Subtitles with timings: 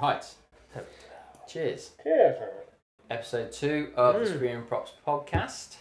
[0.00, 0.24] Right.
[1.48, 1.90] Cheers.
[2.02, 2.36] Cheers.
[3.10, 4.34] Episode two of the Mm.
[4.34, 5.76] Screaming Props podcast.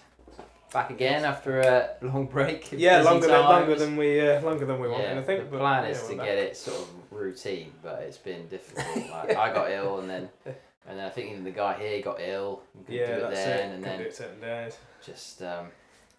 [0.73, 2.71] Back again after a long break.
[2.71, 3.79] Yeah, busy longer than longer times.
[3.81, 5.13] than we uh, longer than we wanted.
[5.15, 5.43] Yeah, I think.
[5.45, 8.47] the but, plan yeah, is to we're get it sort of routine, but it's been
[8.47, 8.87] difficult.
[9.11, 12.19] Like, I got ill, and then and then I think even the guy here got
[12.21, 12.63] ill.
[12.75, 13.61] and couldn't Yeah, do it that's then, it.
[13.61, 14.77] and Couldn't then do it certain days.
[15.05, 15.67] just um,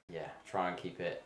[0.08, 1.22] yeah, try and keep it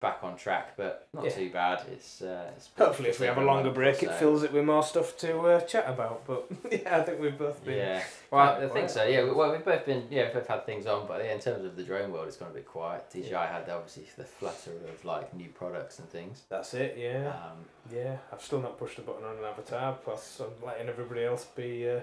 [0.00, 1.30] back on track, but not Yeah.
[1.30, 1.82] too bad.
[1.90, 4.12] It's uh, it's Hopefully, if we have a longer month or break, it so.
[4.14, 6.24] fills it with more stuff to uh, chat about.
[6.26, 7.78] But yeah, I think we've both been.
[7.78, 9.04] Yeah, well, I kinda think so.
[9.04, 11.64] Yeah, well, we've both been, yeah, we've both had things on, but yeah, in terms
[11.64, 13.10] of the drone world, it's gone a bit quiet.
[13.10, 16.42] DJI had obviously the flutter of like new products and things.
[16.48, 16.96] That's it.
[16.96, 17.28] Yeah.
[17.28, 18.18] Um, Yeah.
[18.32, 19.94] I've still not pushed the button on an avatar.
[20.04, 22.00] Plus, I'm letting everybody else be uh,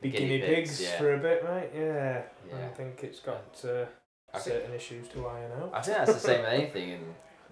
[0.00, 0.98] be Guinea guinea, pigs, pigs, yeah.
[0.98, 1.70] for a bit, right?
[1.74, 2.22] Yeah.
[2.48, 2.66] Yeah.
[2.66, 3.84] I think it's got uh,
[4.34, 5.70] I think, certain issues to iron out.
[5.72, 7.00] I think that's the same with anything in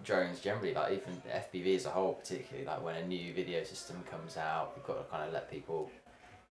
[0.04, 0.74] drones generally.
[0.74, 4.72] Like even FPV as a whole, particularly like when a new video system comes out,
[4.76, 5.90] you've got to kind of let people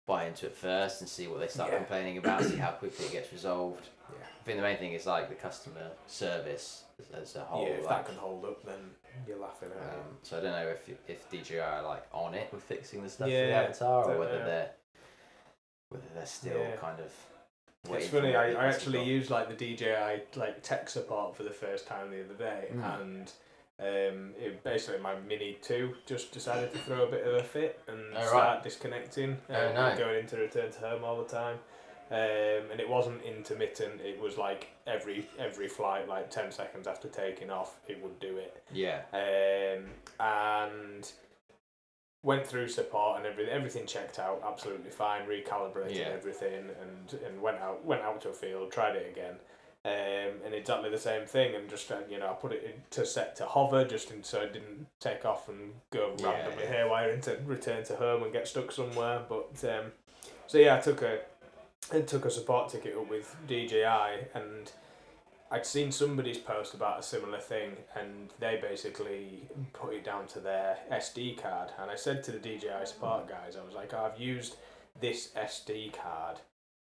[0.06, 1.78] buy into it first and see what they start Yeah.
[1.78, 3.89] complaining about, see how quickly it gets resolved.
[4.11, 4.19] Yeah.
[4.24, 7.64] I think the main thing is like the customer service as, as a whole.
[7.64, 8.78] yeah, if like, that can hold up, then
[9.27, 9.98] you're laughing at it.
[9.98, 13.08] Um, so I don't know if if DJI are like on it with fixing the
[13.08, 14.44] stuff for the Yeah, avatar, or whether know.
[14.44, 14.70] they're
[15.89, 16.77] whether they're still Yeah.
[16.77, 17.12] kind of.
[17.95, 18.34] It's funny.
[18.37, 19.06] I, I actually come.
[19.09, 23.01] used like the DJI like tech support for the first time the other day, Mm.
[23.01, 23.33] and
[23.79, 27.81] um, it basically my Mini Two just decided to throw a bit of a fit
[27.89, 28.27] and Oh, right.
[28.29, 29.97] start disconnecting, Oh, and no.
[29.97, 31.59] going into return to home all the time.
[32.09, 34.01] Um, and it wasn't intermittent.
[34.01, 38.37] It was like every every flight, like ten seconds after taking off, it would do
[38.37, 38.62] it.
[38.73, 39.01] Yeah.
[39.12, 39.87] Um,
[40.20, 41.11] and
[42.27, 43.52] went through support and everything.
[43.55, 45.22] Everything checked out absolutely fine.
[45.28, 46.08] Recalibrated Yeah.
[46.12, 48.72] everything and and went out went out to a field.
[48.72, 49.36] Tried it again.
[49.84, 52.72] Um, and exactly the same thing, and just uh, you know, I put it in
[52.91, 56.64] to set to hover, just in, so it didn't take off and go Yeah, randomly
[56.64, 56.83] yeah.
[56.83, 59.20] haywire into return to home and get stuck somewhere.
[59.28, 59.92] But um,
[60.48, 61.20] so yeah, I took a
[61.92, 64.72] I took a support ticket up with DJI, and
[65.51, 70.40] I'd seen somebody's post about a similar thing, and they basically put it down to
[70.40, 71.70] their SD card.
[71.80, 74.57] And I said to the DJI support guys, I was like, oh, I've used
[75.01, 76.40] this SD card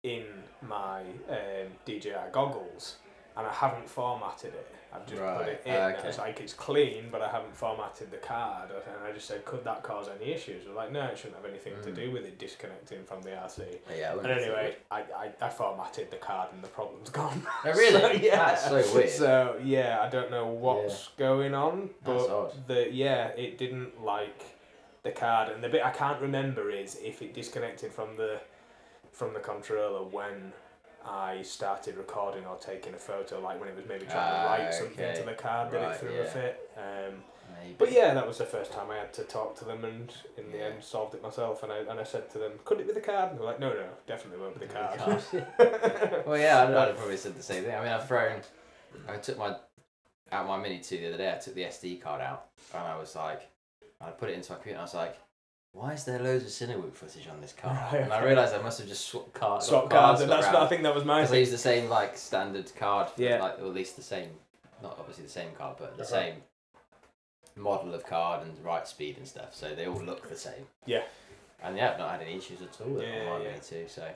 [0.04, 0.26] in
[0.62, 2.98] my um, DJI goggles,
[3.38, 4.68] and I haven't formatted it.
[4.94, 5.74] I've just put it in.
[5.76, 6.08] okay.
[6.08, 8.70] It's like it's clean, but I haven't formatted the card.
[8.72, 10.66] And I just said, could that cause any issues?
[10.66, 11.96] They're like, no, it shouldn't have anything to Mm.
[11.96, 13.80] do with it disconnecting from the RC.
[13.96, 14.14] Yeah.
[14.14, 17.44] I And anyway, I, I, I formatted the card and the problem's gone.
[17.66, 18.00] Oh really?
[18.00, 18.36] So, yeah.
[18.38, 19.10] That's so weird.
[19.10, 24.42] So yeah, I don't know what's going on, but the yeah, it didn't like
[25.04, 28.40] the card, and the bit I can't remember is if it disconnected from the
[29.12, 30.54] from the controller when
[31.08, 34.64] I started recording or taking a photo, like when it was maybe trying Ah, to
[34.64, 35.20] write something okay.
[35.20, 36.22] to the card that Right, it threw yeah.
[36.22, 36.72] a fit.
[36.78, 37.24] Um,
[37.60, 37.76] Maybe.
[37.78, 40.52] but yeah, that was the first time I had to talk to them, and in
[40.52, 40.64] the Yeah.
[40.66, 41.64] end solved it myself.
[41.64, 43.48] And I and I said to them, "Could it be the card?" And they were
[43.50, 45.24] like, "No, no, definitely won't be the card."
[46.28, 47.74] well, yeah, I'd, I'd have probably said the same thing.
[47.76, 48.42] I mean, I've thrown.
[49.08, 49.56] I took my
[50.32, 51.32] out my Mini Two the other day.
[51.34, 53.50] I took the SD card out, and I was like,
[54.02, 54.76] I put it into my computer.
[54.76, 55.18] and I was like,
[55.78, 57.78] why is there loads of Cinewhoop footage on this card?
[57.94, 58.28] Right, and I okay.
[58.28, 59.62] realised I must have just swapped card.
[59.62, 61.40] Swap cards, and that's what I think that was my Because I thing.
[61.42, 63.42] use the same like standard card, for, Yeah.
[63.42, 64.30] like or at least the same,
[64.82, 66.12] not obviously the same card, but the Uh-huh.
[66.12, 66.44] same
[67.56, 69.54] model of card and write speed and stuff.
[69.56, 70.68] So they all look the same.
[70.86, 71.04] Yeah.
[71.64, 73.44] And yeah, I've not had any issues at all with Yeah, yeah, my yeah.
[73.50, 73.86] Mini Two.
[73.88, 74.08] So,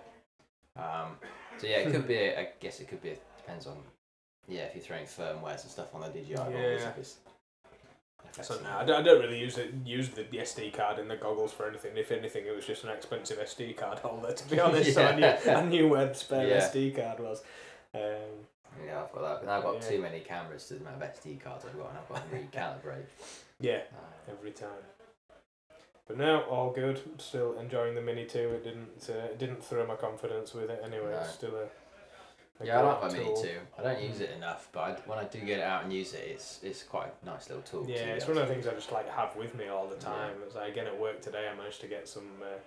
[0.77, 1.17] um,
[1.57, 2.15] so yeah, it could be.
[2.15, 3.09] A, I guess it could be.
[3.11, 3.77] A, depends on.
[4.47, 6.91] Yeah, if you're throwing firmwares and stuff on the DJI Yeah.
[6.97, 7.15] it's
[8.41, 11.15] So no, I don't, I don't really use it use the SD card in the
[11.17, 11.97] goggles for anything.
[11.97, 14.31] If anything, it was just an expensive SD card holder.
[14.31, 16.59] To be honest, so I knew I knew where the spare Yeah.
[16.69, 17.43] SD card was.
[17.93, 18.01] Um,
[18.85, 19.49] Yeah, I've got that.
[19.49, 19.89] I've got Yeah.
[19.89, 22.35] too many cameras to the amount of SD cards I've got, and I've got to
[22.37, 23.05] recalibrate.
[23.59, 24.69] yeah, Uh, every time.
[26.07, 26.99] But now all good.
[27.17, 28.49] Still enjoying the Mini Two.
[28.55, 31.11] It didn't uh, it didn't throw my confidence with it anyway.
[31.11, 31.19] No.
[31.19, 31.67] It's still a
[32.63, 33.57] yeah, I like my Mini too.
[33.77, 36.13] I don't use it enough, but I, when I do get it out and use
[36.13, 37.85] it, it's it's quite a nice little tool.
[37.89, 39.95] Yeah, to it's one of the things I just like have with me all the
[39.95, 40.01] Yeah.
[40.13, 40.33] time.
[40.45, 42.57] It's like, again at work today, I managed to get some uh,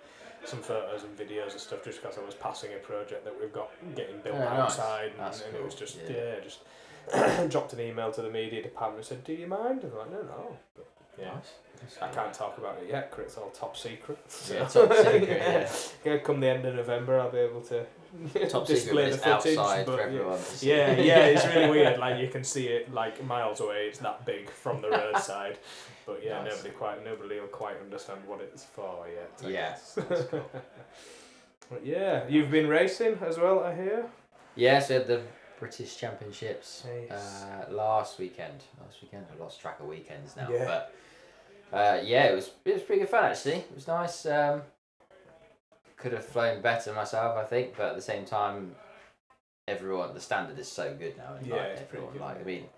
[0.45, 3.53] some photos and videos and stuff just because I was passing a project that we've
[3.53, 4.49] got getting built nice.
[4.59, 6.15] outside, and, That's and it was just yeah.
[6.15, 6.59] yeah, just
[7.51, 10.11] dropped an email to the media department and said, "Do you mind?" And they're like,
[10.11, 10.87] "No, no." But,
[11.19, 11.33] yeah.
[11.35, 11.97] Nice.
[12.01, 14.17] I can't talk about it yet because it's all top secret.
[14.51, 15.69] Yeah, So- top secret, yeah.
[16.05, 17.85] yeah, come the end of November, I'll be able to
[18.49, 19.57] Top secret, display the footage.
[19.57, 20.37] outside but yeah.
[20.61, 21.99] Yeah, yeah, it's really weird.
[21.99, 23.87] Like you can see it like miles away.
[23.87, 25.57] It's that big from the roadside,
[26.05, 26.51] but yeah, Nice.
[26.55, 29.31] nobody quite nobody will quite understand what it's for yet.
[29.43, 29.49] I
[30.31, 30.45] cool.
[31.69, 33.63] But yeah, you've been racing as well.
[33.63, 34.05] I hear.
[34.55, 35.21] Yeah, so the
[35.59, 38.63] British Championships uh, last weekend.
[38.81, 40.47] Last weekend, I lost track of weekends now.
[40.51, 40.65] Yeah.
[40.65, 40.93] But
[41.73, 43.55] uh, yeah, it was it was pretty good fun actually.
[43.55, 44.25] It was nice.
[44.25, 44.61] Um,
[46.05, 48.75] could have flown better myself, I think, but at the same time,
[49.67, 51.33] everyone the standard is so good now.
[51.33, 52.21] And Yeah, like, everyone good.
[52.21, 52.69] like I mean,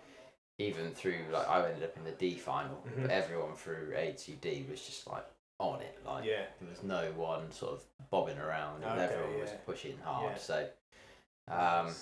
[0.59, 3.01] even through like I ended up in the D final, Mhm.
[3.01, 5.25] but everyone through A to D was just like
[5.59, 5.99] on it.
[6.05, 6.45] Like yeah.
[6.61, 10.31] there was no one sort of bobbing around, and Okay, everyone was pushing hard.
[10.31, 10.37] Yeah.
[10.37, 10.69] So.
[11.49, 11.93] Um,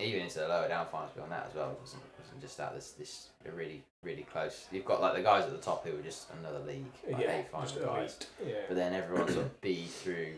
[0.00, 1.70] even into the lower down finals beyond that as well.
[1.72, 2.74] It wasn't, it wasn't just that.
[2.74, 4.66] This this really really close.
[4.70, 7.40] You've got like the guys at the top who were just another league, like yeah,
[7.40, 8.18] A final guys.
[8.44, 8.54] Yeah.
[8.68, 10.34] But then everyone sort of B through,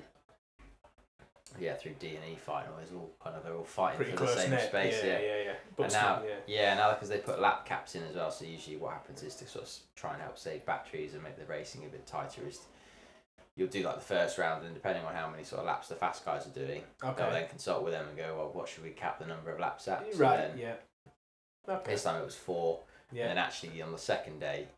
[1.61, 4.25] yeah, through D and E final is all kind of they're all fighting Pretty for
[4.25, 4.69] the same net.
[4.69, 5.01] space.
[5.05, 5.27] yeah, Yeah.
[5.27, 5.43] yeah,
[5.79, 5.85] yeah.
[5.85, 6.35] And now- yeah.
[6.47, 9.35] Yeah, now because they put lap caps in as well, so usually what happens is
[9.37, 12.47] to sort of try and help save batteries and make the racing a bit tighter.
[12.47, 12.61] Is
[13.57, 15.95] you'll do like the first round, and depending on how many sort of laps the
[15.95, 17.31] fast guys are doing, they'll Okay.
[17.31, 19.87] then consult with them and go, well, what should we cap the number of laps
[19.89, 20.13] at?
[20.15, 20.37] So Right.
[20.37, 20.75] then Yeah.
[21.69, 21.93] Okay.
[21.93, 22.81] This time it was four,
[23.11, 23.29] and Yeah.
[23.29, 24.69] then actually on the second day,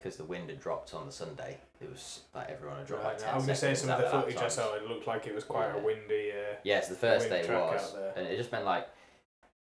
[0.00, 3.12] because the wind had dropped on the Sunday, it was like everyone had dropped Right,
[3.12, 4.74] like ten I was gonna say some of the footage I saw.
[4.74, 6.32] It looked like it was quite a windy.
[6.32, 8.88] Uh, Yes, the first day was, and it just meant like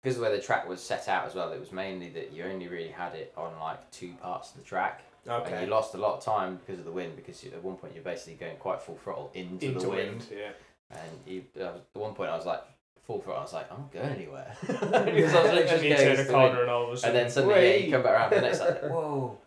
[0.02, 1.52] because of the way the track was set out as well.
[1.52, 4.62] It was mainly that you only really had it on like two parts of the
[4.64, 7.16] track, and you lost a lot of time because of the wind.
[7.16, 10.08] Because you, at one point you're basically going quite full throttle into, Into the wind,
[10.10, 10.26] wind.
[10.32, 10.50] Yeah.
[10.90, 12.62] and you, uh, at one point I was like
[13.06, 13.40] full throttle.
[13.40, 14.56] I was like, I'm not going anywhere.
[14.66, 17.02] because I was and literally just you going turn a the corner and all of
[17.02, 19.38] a And then suddenly yeah, you come back around and it's like, whoa,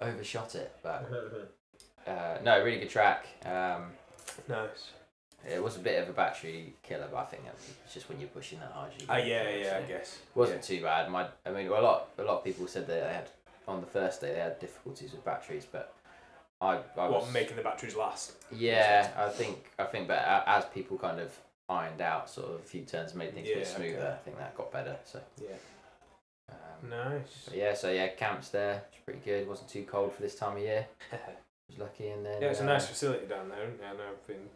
[0.00, 0.72] overshot it.
[0.82, 1.08] But
[2.06, 3.26] uh, no, really good track.
[3.44, 3.90] Um,
[4.48, 4.90] nice.
[5.48, 7.42] it was a bit of a battery killer, but I think
[7.84, 8.92] it's just when you're pushing that hard.
[8.98, 10.18] You Ah, get yeah, it, yeah, I so guess.
[10.34, 11.10] wasn't too bad.
[11.10, 13.28] My, I mean, a lot, a lot of people said that they had
[13.66, 15.94] on the first day they had difficulties with batteries, but
[16.60, 18.32] I, I What was making the batteries last?
[18.52, 21.32] yeah, I think, I think, but as people kind of
[21.68, 23.98] ironed out sort of a few turns, made things a bit smoother.
[23.98, 24.08] okay.
[24.08, 24.96] I think that got better.
[25.04, 25.20] So.
[25.40, 25.48] Yeah.
[26.88, 27.44] Nice.
[27.46, 28.82] But yeah, so yeah, camps there.
[28.92, 29.48] It's pretty good.
[29.48, 30.86] wasn't too cold for this time of year.
[31.70, 33.62] Was lucky, and then Yeah, it's a uh, nice facility down there.
[33.64, 33.84] isn't it?
[33.86, 34.48] I know I've been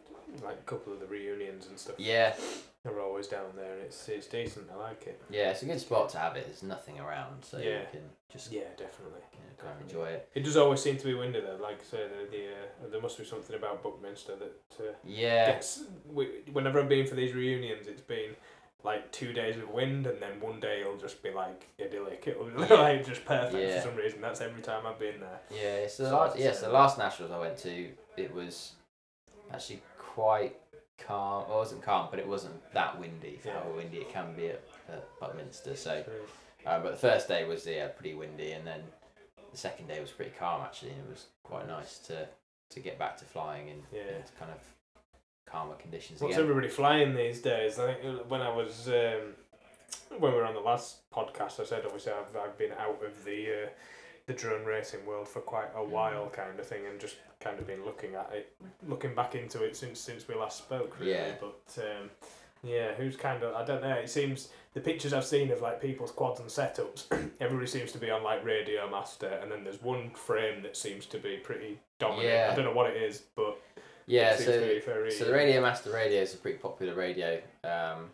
[0.43, 1.95] like a couple of the reunions and stuff.
[1.99, 2.33] Yeah,
[2.83, 4.67] They're always down there, and it's it's decent.
[4.73, 5.21] I like it.
[5.29, 6.45] yeah, it's a good spot to have it.
[6.47, 7.81] There's nothing around, so Yeah.
[7.81, 9.21] you can just Yeah, definitely.
[9.33, 10.29] you know, kind of enjoy it.
[10.33, 11.59] It does always seem to be windy though.
[11.61, 15.51] Like I say, the, the uh, there must be something about Buckminster that uh, Yeah,
[15.51, 15.83] gets.
[16.07, 18.31] w- Whenever I've been for these reunions, it's been
[18.83, 22.23] like two days of wind, and then one day it'll just be like idyllic.
[22.27, 22.73] It'll be Yeah.
[22.81, 23.79] like just perfect Yeah.
[23.81, 24.19] for some reason.
[24.21, 25.39] That's every time I've been there.
[25.49, 25.87] yeah.
[25.87, 28.73] So the So last, it's, yes, the um, last nationals I went to, it was
[29.53, 30.55] actually quite
[30.97, 31.45] calm.
[31.47, 34.47] Well, it wasn't calm, but it wasn't that windy for how windy it can be
[34.47, 35.75] at, at Buckminster.
[35.75, 36.03] So,
[36.65, 38.81] uh, but the first day was yeah pretty windy, and then
[39.51, 42.27] the second day was pretty calm actually, and it was quite nice to
[42.71, 44.17] to get back to flying and, Yeah.
[44.17, 44.59] into kind of
[45.53, 46.43] calmer conditions What's again.
[46.49, 47.77] everybody flying these days?
[47.77, 49.35] I think uh, when I was um,
[50.17, 53.23] when we were on the last podcast, I said obviously I've I've been out of
[53.23, 53.69] the uh,
[54.25, 57.67] the drone racing world for quite a while, kind of thing, and just kind of
[57.67, 58.55] been looking at it,
[58.87, 61.11] looking back into it since since we last spoke, really.
[61.11, 61.33] Yeah.
[61.39, 62.09] But um,
[62.63, 63.93] yeah, who's kind of I don't know.
[63.93, 67.05] It seems the pictures I've seen of like people's quads and setups,
[67.39, 71.05] everybody seems to be on like Radio Master, and then there's one frame that seems
[71.07, 72.27] to be pretty dominant.
[72.27, 72.49] Yeah.
[72.51, 73.59] I don't know what it is, but
[74.05, 77.41] Yeah, it seems to so so the Radio Master radio is a pretty popular radio,
[77.63, 78.09] um,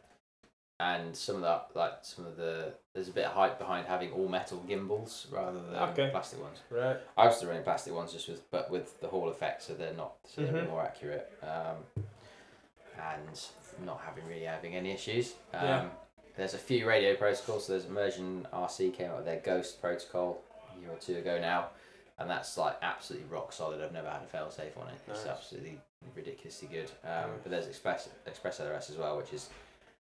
[0.80, 4.12] and some of that like some of the there's a bit of hype behind having
[4.12, 6.10] all metal gimbals rather than Okay.
[6.12, 6.60] plastic ones.
[6.70, 6.98] right.
[7.18, 9.94] I was still running plastic ones just with but with the Hall effect, so they're
[9.94, 10.70] not so they're Mhm.
[10.70, 12.04] more accurate, um,
[12.98, 13.48] and
[13.86, 15.34] not having really having any issues.
[15.54, 15.90] Um, Yeah.
[16.38, 17.66] There's a few radio protocols.
[17.66, 20.42] So there's Immersion RC came out with their Ghost protocol
[20.74, 21.70] a year or two ago now,
[22.20, 23.82] and that's like absolutely rock solid.
[23.82, 24.96] I've never had a fail safe on it.
[25.08, 25.80] It's absolutely
[26.16, 26.92] ridiculously good.
[27.04, 27.40] Um, Nice.
[27.44, 29.50] But there's Express Express LRS as well, which is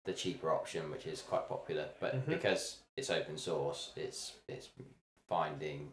[0.05, 1.89] the cheaper option, which is quite popular.
[1.99, 2.29] But Mhm.
[2.29, 4.69] because it's open source, it's it's
[5.27, 5.91] finding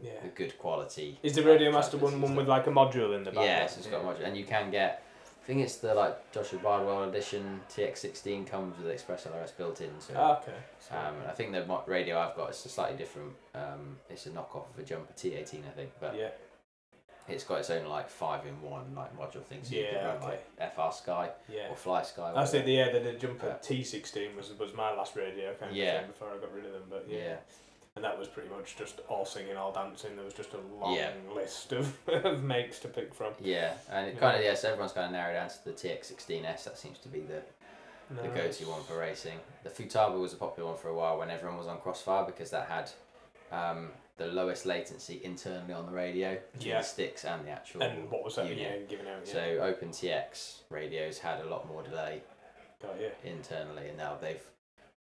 [0.00, 0.24] Yeah.
[0.24, 1.18] a good quality.
[1.22, 3.44] Is the Radio Master one one with like a module in the back?
[3.44, 5.02] Yes, it's got a module, and you can get.
[5.46, 9.90] I think it's the like Joshua Bardwell edition TX16 comes with Express LRS built in.
[10.00, 10.50] So, Ah, okay.
[10.90, 13.32] um, and I think the radio I've got is a slightly different.
[13.54, 16.30] Um, it's a knockoff of a Jumper T18, I think, but yeah.
[17.28, 19.60] it's got its own like five in one like module thing.
[19.62, 20.26] So you Yeah, can run okay.
[20.58, 21.68] like FR Sky Yeah.
[21.70, 22.30] or Fly Sky.
[22.30, 22.34] It.
[22.34, 22.68] whatever.
[22.68, 23.58] Yeah, the, the Jumper Yeah.
[23.82, 26.02] T16 was was my last radio kind of Yeah.
[26.08, 26.86] before I got rid of them.
[26.90, 27.18] But yeah.
[27.18, 27.36] Yeah.
[27.96, 30.14] And that was pretty much just all singing, all dancing.
[30.16, 31.10] There was just a long Yeah.
[31.34, 33.32] list of, of makes to pick from.
[33.40, 36.64] Yeah, and it kind of yes, everyone's kind of narrowed down to the TX16S.
[36.64, 37.42] That seems to be the
[38.08, 39.40] the go-to one for racing.
[39.64, 42.50] The Futaba was a popular one for a while when everyone was on Crossfire because
[42.50, 42.88] that had
[43.50, 46.78] um, the lowest latency internally on the radio between Yeah.
[46.82, 47.82] the sticks and the actual.
[47.82, 48.54] And what was that?
[48.56, 49.26] Yeah, giving out.
[49.26, 49.32] Yeah.
[49.32, 49.40] So
[49.74, 52.22] OpenTX radios had a lot more delay
[52.80, 53.10] Got you.
[53.24, 54.40] internally, and now they've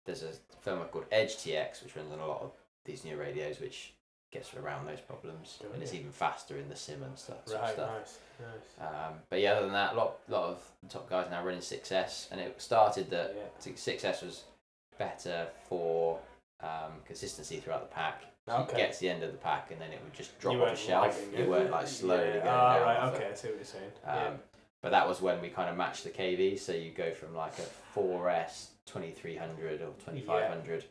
[0.05, 0.31] there's a
[0.65, 2.53] firmware called Edge TX which runs on a lot of
[2.85, 3.93] these new radios, which
[4.33, 7.37] gets around those problems, and it's even faster in the sim and stuff.
[7.53, 7.91] Right, stuff.
[7.99, 8.89] nice, nice.
[8.89, 12.29] Um, but yeah, other than that, a lot, lot of top guys now running 6S,
[12.31, 13.73] and it started that Yeah.
[13.73, 14.45] 6S was
[14.99, 16.19] better for
[16.63, 18.23] um, consistency throughout the pack.
[18.49, 18.73] So Okay.
[18.73, 20.71] You get to the end of the pack, and then it would just drop off
[20.71, 21.17] the shelf.
[21.31, 22.33] lagging, you weren't like slowly yeah.
[22.39, 22.83] going Ah, down.
[22.87, 23.91] right, okay, I see what you're saying.
[24.07, 24.39] Um,
[24.81, 27.57] But that was when we kind of matched the KV, so you go from like
[27.59, 27.67] a
[27.99, 30.85] 4S 2300 or 2500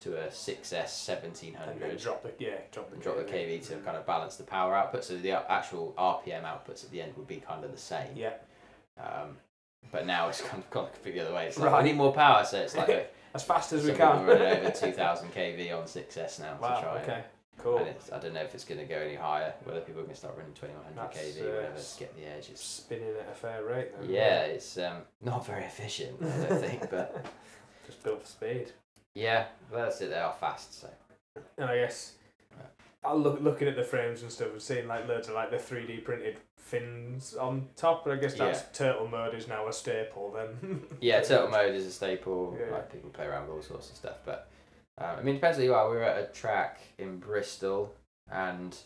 [0.00, 0.78] to a 6S yeah.
[1.14, 4.36] And 1700 drop the, yeah, drop the and drop the KV to kind of balance
[4.36, 5.04] the power output.
[5.04, 8.08] So the actual RPM outputs at the end would be kind of the same.
[8.16, 8.34] Yeah.
[8.98, 9.36] Um,
[9.92, 11.46] but now it's kind of gone completely the other way.
[11.46, 11.82] It's like Right.
[11.84, 14.00] we need more power, so it's like a, As fast as we can.
[14.02, 17.02] are running over 2000 kV on 6S now to wow, try.
[17.02, 17.24] okay,
[17.58, 17.76] cool.
[17.78, 19.52] and it's, I don't know if it's going to go any higher.
[19.64, 22.24] Whether people are going to start running 2100 That's, kV, uh, whatever, to get the
[22.26, 22.48] edge.
[22.50, 24.08] It's, Spinning at a fair rate then.
[24.10, 26.90] yeah, it's um, not very efficient, I don't think.
[26.90, 27.26] But
[27.86, 28.72] Just built for speed.
[29.18, 30.10] Yeah, that's it.
[30.10, 30.88] They are fast, so
[31.56, 32.12] And I guess
[33.04, 35.58] I look looking at the frames and stuff and seeing like loads of like the
[35.58, 38.04] three D printed fins on top.
[38.04, 40.82] But I guess that's turtle mode is now a staple then.
[41.00, 42.56] yeah, turtle mode is a staple.
[42.58, 42.72] Yeah.
[42.74, 44.48] Like people play around with all sorts of stuff, but
[44.98, 45.90] um, I mean, it depends where you are.
[45.90, 47.94] We were at a track in Bristol,
[48.30, 48.76] and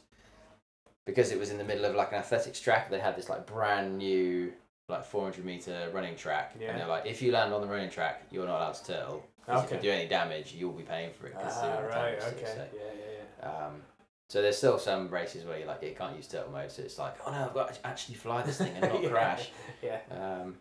[1.07, 3.47] because it was in the middle of like an athletics track, they had this like
[3.47, 4.53] brand new
[4.89, 6.71] like 400 meter running track, Yeah.
[6.71, 9.25] and they're like, if you land on the running track, you're not allowed to turtle.
[9.47, 9.77] 'Cause If Okay.
[9.77, 11.35] you do any damage, you'll be paying for it.
[11.39, 12.23] Ah, right.
[12.23, 12.45] Okay.
[12.45, 13.67] so- Yeah, yeah, yeah.
[13.67, 13.83] Um,
[14.29, 16.99] so there's still some races where you're like, you can't use turtle mode, so it's
[16.99, 19.09] like, oh no, I've got to actually fly this thing and not Yeah.
[19.11, 19.51] crash.
[19.83, 19.99] Yeah.
[20.11, 20.59] Um,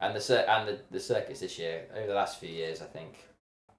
[0.00, 2.86] and the cir- and the, the circuits this year, over the last few years, I
[2.86, 3.16] think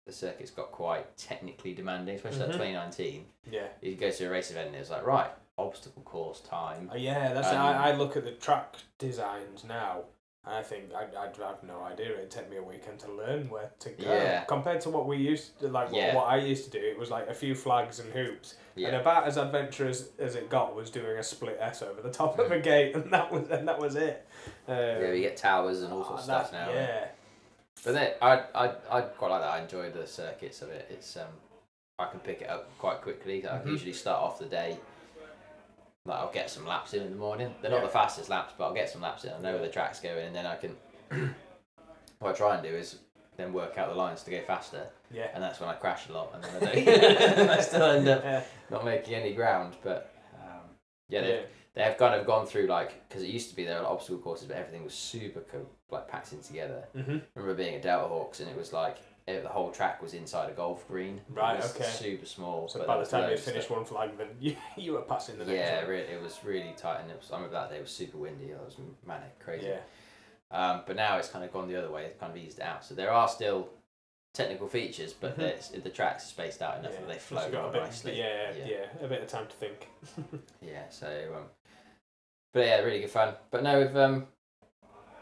[0.06, 2.48] the circuits got quite technically demanding, especially Mhm.
[2.48, 3.26] like 2019.
[3.52, 3.68] Yeah.
[3.82, 6.90] You go to a race event and it's like, right, obstacle course time.
[6.92, 10.06] Uh, yeah, that's Um, I, I look at the track designs now.
[10.48, 12.12] I think I I'd have no idea.
[12.16, 14.04] It took me a weekend to learn where to go.
[14.12, 14.44] Yeah.
[14.46, 16.16] Compared to what we used to like, what- Yeah.
[16.16, 18.88] what I used to do, it was like a few flags and hoops, yeah.
[18.88, 22.40] and about as adventurous as it got was doing a split S over the top
[22.40, 24.26] of a gate, and that was and that was it.
[24.68, 26.70] Uh, yeah, we get towers and all sorts of ah, stuff now.
[26.72, 27.08] Yeah.
[27.84, 29.50] But then I I I quite like that.
[29.52, 30.88] I enjoy the circuits of it.
[30.90, 31.28] It's um
[32.00, 33.46] I can pick it up quite quickly.
[33.48, 33.68] I Mhm.
[33.68, 34.78] usually start off the day.
[36.08, 37.54] Like I'll get some laps in in the morning.
[37.62, 37.78] They're Yeah.
[37.78, 39.34] not the fastest laps, but I'll get some laps in.
[39.34, 40.76] I know where the track's going, and then I can.
[42.20, 43.00] what I try and do is
[43.36, 45.28] then work out the lines to go faster, Yeah.
[45.34, 46.84] and that's when I crash a lot, and then I
[47.38, 47.50] don't.
[47.50, 48.44] I still end up Yeah.
[48.72, 50.12] not making any ground, but
[50.42, 50.62] um,
[51.10, 51.42] yeah, they yeah.
[51.76, 54.18] they have kind of gone through like because it used to be there were obstacle
[54.20, 56.86] courses, but everything was super co- like packed in together.
[56.96, 57.12] Mm-hmm.
[57.18, 58.98] I remember being at Delta Hawks and it was like
[59.28, 61.20] it, the whole track was inside a golf green.
[61.30, 61.84] Right, okay.
[61.84, 62.70] Super small.
[62.70, 65.46] So but by the time you finished one flag, then you, you were passing the
[65.46, 65.90] next yeah, one.
[65.90, 68.46] re- it was really tight, and it was, I remember that day was super windy.
[68.46, 69.68] It was manic, crazy.
[69.68, 69.80] Yeah.
[70.50, 72.06] Um, but now it's kind of gone the other way.
[72.06, 72.86] It's kind of eased out.
[72.86, 73.68] So there are still
[74.34, 75.84] technical features, but Mhm.
[75.84, 77.00] the tracks are spaced out enough yeah.
[77.02, 78.18] that they flow got a bit, nicely.
[78.18, 78.66] Yeah, Yeah.
[78.66, 79.90] yeah, a bit of time to think.
[80.62, 81.44] Yeah, so um,
[82.54, 83.34] but yeah, really good fun.
[83.52, 84.28] But no, we've um,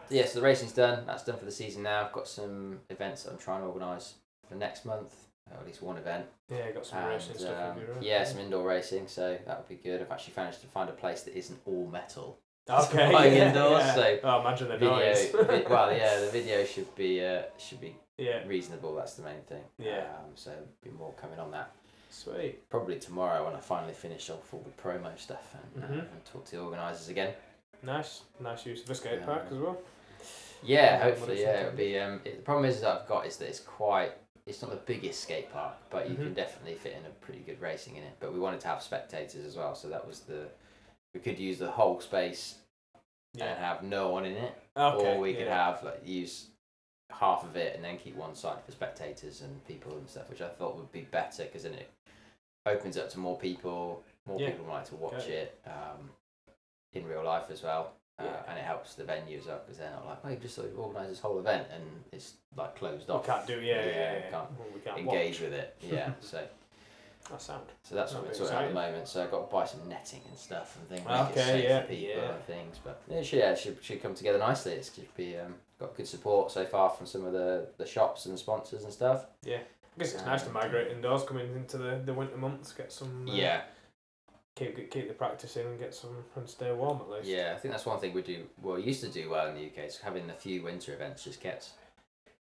[0.10, 1.04] yeah, so the racing's done.
[1.06, 2.06] That's done for the season now.
[2.06, 4.16] I've got some events that I'm trying to organise
[4.48, 5.14] for next month,
[5.52, 6.26] or at least one event.
[6.50, 7.72] Yeah, got some And, racing stuff.
[7.78, 7.98] um, room.
[8.02, 10.02] yeah, some indoor racing, so that would be good.
[10.02, 12.40] I've actually managed to find a place that isn't all metal.
[12.70, 13.12] Okay.
[13.36, 13.96] yeah, indoors, yeah.
[13.96, 15.30] so oh, imagine the Video, noise.
[15.32, 18.40] vi- well, yeah, the video should be uh, should be yeah.
[18.48, 18.96] reasonable.
[18.96, 19.62] That's the main thing.
[19.78, 20.06] Yeah.
[20.18, 20.52] Um, so
[20.84, 21.72] be more coming on that.
[22.10, 22.68] Sweet.
[22.70, 26.00] Probably tomorrow when I finally finish off all the promo stuff and, uh, Mhm.
[26.12, 27.34] and talk to the organisers again.
[27.84, 28.22] Nice.
[28.40, 29.26] Nice use of a skate Yeah.
[29.26, 29.78] park as well.
[30.66, 31.60] Yeah, Yeah, hopefully, yeah.
[31.62, 32.00] It'll be.
[32.00, 34.12] Um, it, the problem is that I've got is that it's quite.
[34.46, 36.36] It's not the biggest skate park, but you can Mhm.
[36.36, 38.14] definitely fit in a pretty good racing in it.
[38.20, 40.48] But we wanted to have spectators as well, so that was the.
[41.14, 42.56] We could use the whole space
[43.40, 45.16] and have no one in it, Okay.
[45.16, 46.48] or we could have like use
[47.12, 50.42] half of it and then keep one side for spectators and people and stuff, which
[50.42, 51.90] I thought would be better because then it
[52.66, 54.04] opens up to more people.
[54.26, 54.52] More Yeah.
[54.52, 55.34] people like to watch Okay.
[55.34, 56.10] it um,
[56.94, 57.94] in real life as well.
[58.18, 58.44] Uh, Yeah.
[58.48, 60.80] and it helps the venues well because they're not like, oh, you just sort of
[60.80, 63.28] organised this whole event and it's like closed off.
[63.28, 63.60] We can't do.
[63.60, 64.30] Yeah, yeah, Yeah, yeah.
[64.32, 65.42] can't Well, we can't engage watch.
[65.42, 65.76] with it.
[65.82, 66.42] Yeah, so
[67.32, 67.64] That sound.
[67.84, 69.08] so that's what we're talking sorting out at the moment.
[69.08, 71.06] So I've got to buy some netting and stuff and things.
[71.08, 72.32] Make Okay, yeah, people yeah.
[72.36, 72.80] and things.
[72.84, 74.74] But yeah, it should, yeah, it should, should come together nicely.
[74.74, 78.28] It's should be um, got good support so far from some of the, the shops
[78.28, 79.26] and sponsors and stuff.
[79.44, 82.72] Yeah, I guess it's nice to Um, migrate indoors, coming into the, the winter months,
[82.74, 83.26] get some.
[83.28, 83.62] Uh, Yeah,
[84.56, 87.28] Keep keep the practice in and get some and stay warm at least.
[87.28, 87.54] yeah.
[87.56, 88.46] I think that's one thing we do.
[88.62, 89.80] Well, used to do well in the UK.
[89.88, 91.72] Is having a few winter events just kept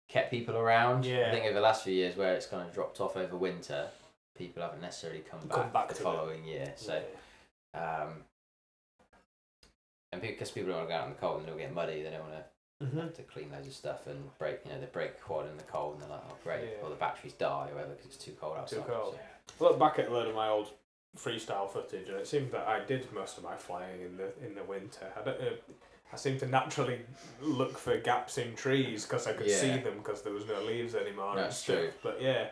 [0.10, 1.06] kept people around.
[1.06, 1.28] Yeah.
[1.28, 3.88] I think over the last few years where it's kind of dropped off over winter,
[4.36, 6.04] people haven't necessarily come back, Come back the to it.
[6.04, 6.74] following year.
[6.76, 7.02] So.
[7.76, 8.24] Um,
[10.12, 12.02] and because people don't want to go out in the cold and they'll get muddy,
[12.04, 12.44] they don't want to
[12.84, 12.98] Mm-hmm.
[13.00, 15.56] have to clean loads of stuff and break, you know, they break a quad in
[15.56, 16.84] the cold and they're like, oh great, Yeah.
[16.84, 18.78] or the batteries die or whatever because it's too cold outside.
[18.78, 19.20] Too cold.
[19.60, 20.72] So, I look back at a load of my old
[21.18, 24.56] freestyle footage, and it seemed that I did most of my flying in the in
[24.56, 25.08] the winter.
[25.20, 25.52] I don't know.
[26.14, 27.00] I seem to naturally
[27.42, 30.94] look for gaps in trees because I could see them because there was no leaves
[30.94, 31.30] anymore.
[31.32, 31.78] and That's stuff.
[31.78, 31.90] true.
[32.04, 32.48] But yeah,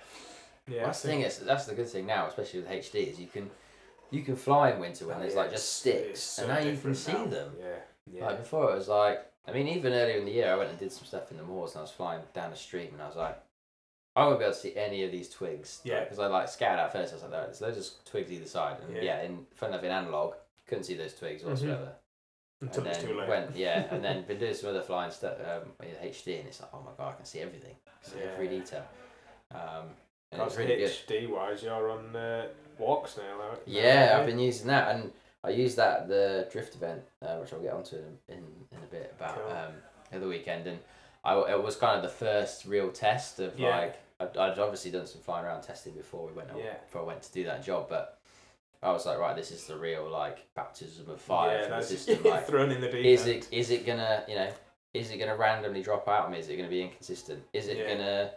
[0.68, 0.86] yeah.
[0.86, 3.50] that's the thing is that's the good thing now, especially with HD, is you can
[4.12, 6.60] you can fly in winter when Oh, there's yeah, like just sticks, so and now
[6.60, 7.26] you can see now.
[7.26, 7.52] them.
[7.60, 7.66] Yeah,
[8.14, 8.26] yeah.
[8.28, 10.78] Like before, it was like I mean, even earlier in the year, I went and
[10.80, 13.08] did some stuff in the moors, and I was flying down the street, and I
[13.08, 13.38] was like,
[14.16, 15.82] I won't be able to see any of these twigs.
[15.84, 16.02] Yeah.
[16.04, 17.14] Because I like scattered out first.
[17.14, 19.02] I was like, there's loads of twigs either side, and Yeah.
[19.04, 20.34] yeah, in fun enough in analog,
[20.68, 21.94] couldn't see those twigs whatsoever.
[22.62, 23.30] Until and it's then too late.
[23.30, 26.60] Went, yeah, and then been doing some other flying stuff um, with HD, and it's
[26.60, 28.86] like, oh my god, I can see everything, can see every detail.
[29.52, 29.86] Um,
[30.32, 30.92] and it's really good.
[30.92, 32.48] HD wise, you're on uh,
[32.80, 33.40] Walksnail.
[33.42, 33.82] aren't you?
[33.82, 35.12] Yeah, I've been using that, and
[35.44, 38.38] I used that at the drift event, uh, which I'll get onto in in,
[38.72, 39.52] in a bit about Cool.
[40.18, 40.80] um, the weekend, and
[41.24, 43.78] I it was kind of the first real test of Yeah.
[43.78, 46.76] like I'd, I'd obviously done some flying around testing before we went Yeah.
[46.86, 48.20] before I went to do that job, but
[48.82, 51.76] I was like, right, this is the real like baptism of fire yeah, for the
[51.76, 52.24] that's system.
[52.24, 53.30] Like, thrown in the deep is end.
[53.30, 54.50] it is it gonna you know
[54.94, 56.40] is it gonna randomly drop out on me?
[56.40, 57.44] Is it gonna be inconsistent?
[57.54, 57.94] Is it Yeah.
[57.96, 58.32] gonna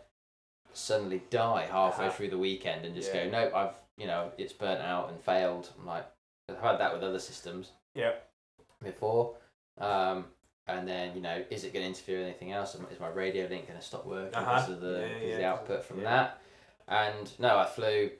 [0.75, 2.15] suddenly die halfway Uh-huh.
[2.17, 3.25] through the weekend and just Yeah.
[3.27, 5.71] go nope I've you know it's burnt out and failed?
[5.79, 6.07] I'm like
[6.49, 8.29] I've had that with other systems Yep.
[8.83, 9.37] before.
[9.79, 10.27] Um,
[10.79, 12.75] and then you know is it going to interfere with anything else?
[12.91, 14.55] Is my radio link going to stop working Uh-huh.
[14.57, 16.05] because of the Yeah, because yeah, the output from yeah.
[16.05, 16.38] that?
[16.88, 18.11] And no, I flew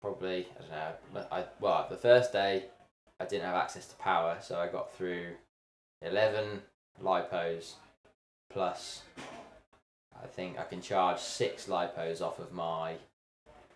[0.00, 0.92] probably I don't know.
[1.12, 2.64] but I well the first day
[3.18, 5.28] I didn't have access to power, so I got through
[6.02, 6.62] eleven
[7.02, 7.72] lipos
[8.50, 9.02] plus
[10.22, 12.94] I think I can charge six lipos off of my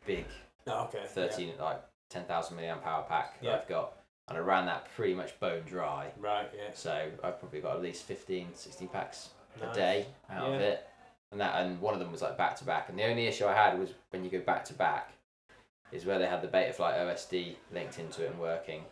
[0.07, 0.25] big
[0.67, 1.01] Oh, okay.
[1.03, 1.07] yeah.
[1.07, 3.93] thirteen like ten thousand milliamp power pack that I've got,
[4.31, 6.07] and I ran that pretty much bone dry.
[6.19, 6.49] Right.
[6.57, 6.71] Yeah.
[6.73, 10.87] So I've probably got at least 15, 16 packs a day out of it.
[11.33, 12.89] And that and one of them was like back to back.
[12.89, 15.13] And the only issue I had was when you go back to back
[15.93, 18.85] is where they had the Betaflight OSD linked into it and working.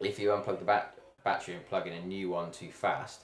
[0.00, 0.94] If you unplug the bat-
[1.24, 3.22] battery and plug in a new one too fast,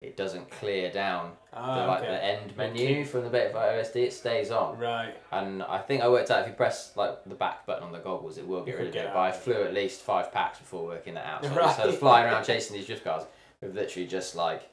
[0.00, 2.10] it doesn't clear down Ah, the like okay.
[2.12, 3.96] the end menu from the Betaflight OSD.
[3.96, 4.78] It stays on.
[4.78, 5.14] Right.
[5.32, 7.98] And I think I worked out if you press like the back button on the
[7.98, 9.06] goggles, it will get rid of it.
[9.06, 11.44] out But I flew at least five packs before working that out.
[11.44, 13.24] So I, was, I was flying around chasing these drift cars
[13.60, 14.70] with literally just like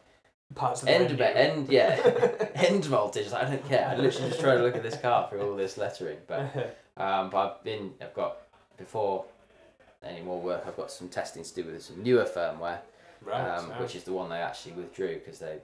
[0.54, 1.24] Parts of the end, menu.
[1.36, 3.32] end, yeah, end voltage.
[3.32, 3.88] Like, I don't care.
[3.88, 6.18] I literally just try to look at this car through all this lettering.
[6.28, 8.38] But um, but I've been, I've got
[8.78, 9.26] before
[10.04, 10.64] any more work.
[10.68, 12.78] I've got some testing to do with some newer firmware,
[13.26, 13.58] right.
[13.58, 15.60] um, so- which is the one they actually withdrew because they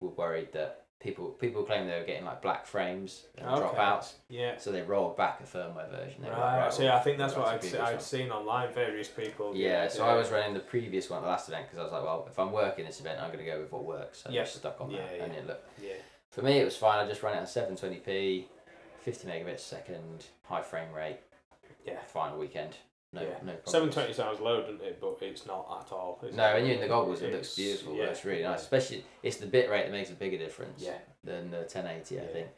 [0.00, 3.76] were worried that people people claim they were getting like black frames and Okay.
[3.76, 4.14] dropouts.
[4.28, 4.56] yeah.
[4.56, 6.22] So they rolled back a firmware version.
[6.22, 6.72] They Right.
[6.72, 8.72] So yeah, I think that's what I'd, se- I'd seen online.
[8.72, 9.54] Various people.
[9.54, 12.02] Yeah, so I was running the previous one the last event because I was like,
[12.02, 14.22] well, if I'm working this event, I'm going to go with what works.
[14.22, 14.48] So I Yes.
[14.48, 15.38] just stuck on Yeah, that, and yeah.
[15.40, 15.68] it looked.
[15.82, 15.92] Yeah.
[16.30, 16.98] For me, it was fine.
[17.04, 18.46] I just ran it on 720p,
[19.00, 21.18] 50 megabits a second, high frame rate.
[21.86, 22.00] Yeah.
[22.06, 22.76] Final weekend.
[23.16, 23.28] No, Yeah.
[23.42, 23.62] no problem.
[23.66, 25.00] Seven twenty sounds low, doesn't it?
[25.00, 26.20] But it's not at all.
[26.22, 26.54] is No, it?
[26.54, 27.94] when you're in the goggles, it looks beautiful.
[27.94, 28.50] yeah, It looks really yeah.
[28.50, 28.62] nice.
[28.62, 30.98] Especially, it's the bit rate that makes a bigger difference Yeah.
[31.24, 32.48] than the 1080, I think.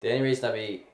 [0.00, 0.86] The only reason I'd be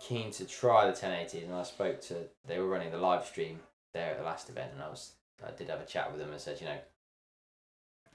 [0.00, 3.24] keen to try the 1080 is when I spoke to, they were running the live
[3.24, 3.60] stream
[3.94, 5.12] there at the last event, and I was,
[5.46, 6.78] I did have a chat with them and said, you know,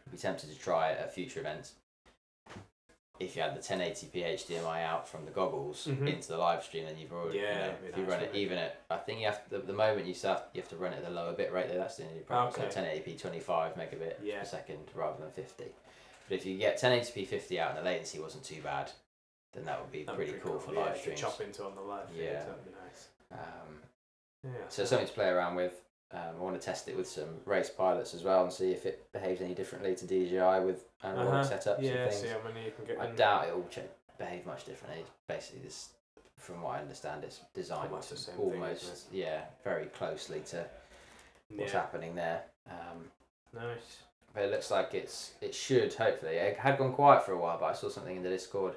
[0.06, 1.74] I'd be tempted to try it at future events.
[3.20, 6.08] If you had the 1080p HDMI out from the goggles Mhm.
[6.14, 8.36] into the live stream, then you've already, Yeah, you know, if you run it wouldn't
[8.36, 8.40] it?
[8.40, 10.78] even at, I think you have to, the, the moment you start, you have to
[10.78, 12.54] run it at the lower bit rate though, that's the only problem.
[12.54, 12.70] Okay.
[12.70, 14.40] So 1080p 25 megabit Yeah.
[14.40, 15.66] per second rather than 50.
[16.30, 18.92] But if you get 1080p 50 out and the latency wasn't too bad,
[19.54, 21.22] then that would be That'd be pretty cool for yeah, live if you streams.
[21.22, 22.08] Chop into on the live.
[22.16, 22.24] Yeah.
[22.24, 22.44] Yeah.
[22.44, 23.08] That'd be nice.
[23.32, 23.82] Um,
[24.44, 24.52] Yeah.
[24.70, 25.82] so something to play around with.
[26.14, 28.86] Um, I want to test it with some race pilots as well and see if
[28.86, 31.44] it behaves any differently to DJI with analog Uh-huh.
[31.54, 31.92] setups Yeah.
[32.06, 32.34] and See things.
[32.42, 33.00] how many you can get.
[33.02, 33.16] I in.
[33.16, 33.70] doubt it will
[34.18, 35.02] behave much differently.
[35.02, 35.90] It's basically, this,
[36.38, 40.66] from what I understand, it's designed Almost almost, thing, yeah, very closely to
[41.50, 41.82] what's Yeah.
[41.82, 42.44] happening there.
[42.70, 43.12] Um,
[43.54, 44.04] Nice.
[44.34, 46.38] but it looks like it's it should hopefully.
[46.38, 48.76] It had gone quiet for a while, but I saw something in the Discord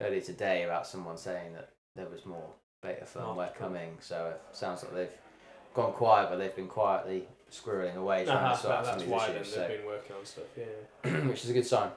[0.00, 3.96] earlier today about someone saying that there was more beta firmware coming.
[4.00, 5.18] So it sounds like they've
[5.82, 9.02] gone quiet, but they've been quietly squirreling away trying Uh-huh, to sort that- out some
[9.02, 9.54] of why these then issues.
[9.54, 10.44] they've So been working on stuff.
[10.56, 11.20] Yeah.
[11.30, 11.90] which is a good sign.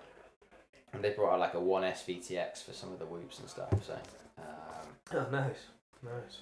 [0.93, 3.69] And they brought out like a 1S VTX for some of the whoops and stuff.
[3.85, 3.93] So
[4.37, 5.57] um, Oh, nice.
[6.03, 6.39] Nice.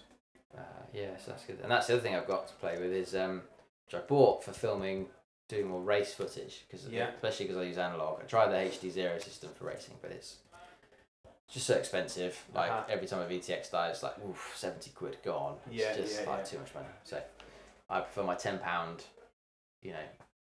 [0.57, 0.61] uh,
[0.93, 1.59] yeah, so that's good.
[1.61, 3.43] And that's the other thing I've got to play with is um,
[3.85, 5.07] which I bought for filming,
[5.47, 7.09] doing more race footage because Yeah.
[7.15, 8.19] especially because I use analog.
[8.21, 10.37] I tried the HD zero system for racing, but it's
[11.51, 12.41] just so expensive.
[12.53, 12.83] Like Uh-huh.
[12.89, 15.57] every time a VTX dies, it's like oof, seventy quid gone.
[15.67, 16.43] It's Yeah, just yeah, like yeah.
[16.45, 16.87] too much money.
[17.03, 17.21] So
[17.89, 19.03] I prefer my ten pound,
[19.81, 20.05] you know,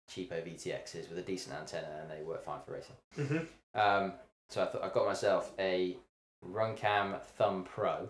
[0.09, 2.95] cheapo VTXs with a decent antenna, and they work fine for racing.
[3.17, 3.79] Mm-hmm.
[3.79, 4.13] Um,
[4.49, 5.97] so I thought I got myself a
[6.45, 8.09] Runcam Thumb Pro.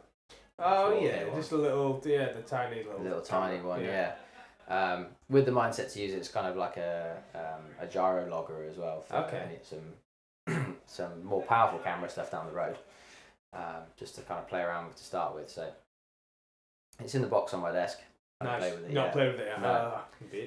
[0.59, 4.15] Oh yeah, just a little yeah, the tiny little little tiny camera, one, yeah.
[4.67, 8.29] Um, with the mindset to use it, it's kind of like a um, a gyro
[8.29, 9.59] logger as well for Okay.
[9.63, 9.79] some
[10.93, 12.77] some more powerful camera stuff down the road,
[13.53, 15.49] um, just to kind of play around with to start with.
[15.49, 15.69] So
[16.99, 17.99] it's in the box on my desk.
[18.41, 18.60] I Nice.
[18.60, 19.13] played with it Not yet.
[19.13, 19.62] play with it.
[19.62, 20.01] No.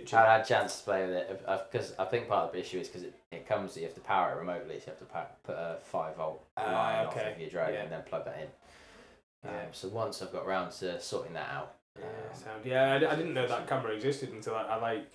[0.07, 0.19] Can.
[0.19, 2.79] I had a chance to play with it because I think part of the issue
[2.79, 5.05] is because it, it comes you have to power it remotely, so you have to
[5.07, 7.27] pa- put a five volt Ah, line okay.
[7.31, 7.83] off of your drone Yeah.
[7.83, 9.49] and then plug that in.
[9.49, 9.65] Um, Yeah.
[9.73, 12.65] so once I've got round to sorting that out, Yeah, um, sound.
[12.67, 15.07] Yeah, I, I didn't know that camera existed until I, I like.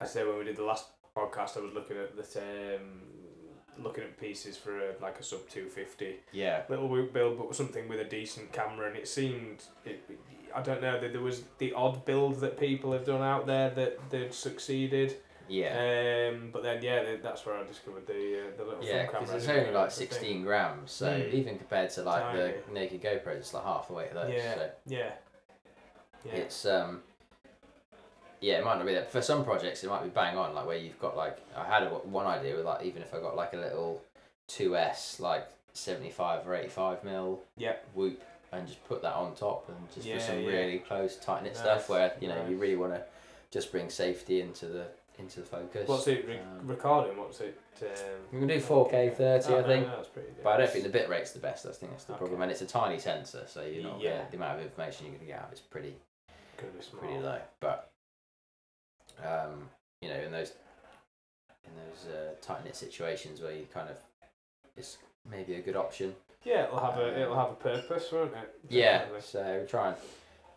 [0.00, 3.02] I say when we did the last podcast, I was looking at the um,
[3.82, 7.88] looking at pieces for a, like a sub two fifty yeah, little build, but something
[7.88, 9.64] with a decent camera, and it seemed.
[9.84, 10.02] It,
[10.54, 11.00] I don't know.
[11.00, 15.16] that there was the odd build that people have done out there that that succeeded.
[15.48, 16.30] yeah.
[16.32, 19.30] Um, but then yeah, th- that's where I discovered the uh, the little Yeah, because
[19.34, 20.08] it's only like that was a thing.
[20.10, 21.32] 16 grams, so Mm.
[21.34, 24.32] even compared to like the naked GoPros, it's like half the weight of those.
[24.34, 24.54] Yeah.
[24.54, 25.10] So Yeah.
[26.24, 26.32] Yeah.
[26.36, 27.02] it's um,
[28.44, 29.82] yeah, it might not be that for some projects.
[29.84, 31.86] It might be bang on, like where you've got like I had a,
[32.20, 34.02] one idea with like even if I got like a little
[34.50, 37.84] 2S like 75 or 85 mil yep.
[37.94, 40.48] whoop and just put that on top and just Yeah, for some yeah.
[40.48, 42.50] really close tight knit Nice, stuff where you know nice.
[42.50, 43.02] you really want to
[43.50, 44.86] just bring safety into the
[45.18, 45.88] into the focus.
[45.88, 47.16] What's it re- Um, recording?
[47.16, 47.56] What's it?
[47.82, 47.88] Um,
[48.32, 49.86] We can do 4K 30, oh, I think.
[49.86, 50.24] no, good.
[50.42, 51.66] But I don't think the bit rate's the best.
[51.66, 54.24] I think that's the problem, and it's a tiny sensor, so you know Yeah.
[54.30, 55.94] the amount of information you're gonna get out is pretty
[56.56, 57.40] pretty low.
[57.60, 57.90] But
[59.22, 59.68] um,
[60.00, 60.52] you know, in those
[61.64, 63.96] in those uh, tight knit situations where you kind of
[64.76, 64.98] it's
[65.30, 66.14] maybe a good option.
[66.44, 68.54] Yeah, it'll have a Um, it'll have a purpose, won't it?
[68.68, 69.20] Yeah, Definitely.
[69.22, 69.96] so try and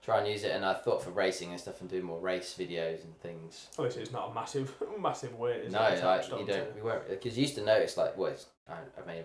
[0.02, 0.52] try and use it.
[0.52, 3.68] And I thought for racing and stuff and do more race videos and things.
[3.78, 5.66] Obviously, it's not a massive massive weight.
[5.66, 6.76] Is no, it, like you don't.
[6.76, 9.24] We weren't because you used to notice like what it's, I, I mean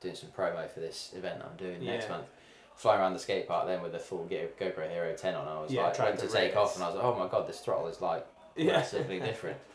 [0.00, 2.16] doing some promo for this event I'm doing next Yeah.
[2.16, 2.26] month.
[2.76, 5.70] Flying around the skate park then with a full GoPro Hero 10 on, I was
[5.72, 7.46] Yeah, like trying trying to to take off, and I was like, oh my god,
[7.48, 8.26] this throttle is like
[8.56, 8.72] Yeah.
[8.78, 9.58] massively different.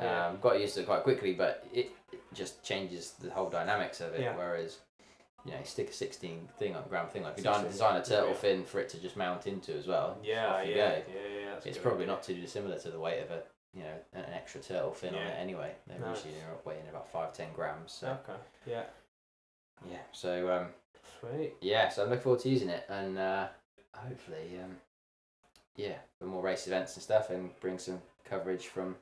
[0.00, 0.28] Yeah.
[0.28, 4.00] Um, got used to it quite quickly, but it, it just changes the whole dynamics
[4.00, 4.20] of it.
[4.22, 4.34] Yeah.
[4.34, 4.78] Whereas,
[5.44, 8.02] you know, you stick a 16 thing on gram thing, like you 16, design, a
[8.02, 10.16] turtle fin for it to just mount into as well.
[10.24, 11.54] Yeah, yeah, yeah, yeah.
[11.66, 11.82] It's good.
[11.82, 13.42] probably not too dissimilar to the weight of a,
[13.74, 15.72] you know, an extra turtle fin on it anyway.
[15.86, 16.24] They're Nice.
[16.24, 17.92] usually weighing about five, ten grams.
[17.92, 18.38] So Okay.
[18.66, 18.84] Yeah.
[19.90, 20.66] yeah, so um,
[21.20, 21.56] Sweet.
[21.60, 23.48] yeah, so I'm looking forward to using it and uh,
[23.94, 24.76] hopefully, um,
[25.76, 28.96] yeah, for more race events and stuff and bring some coverage from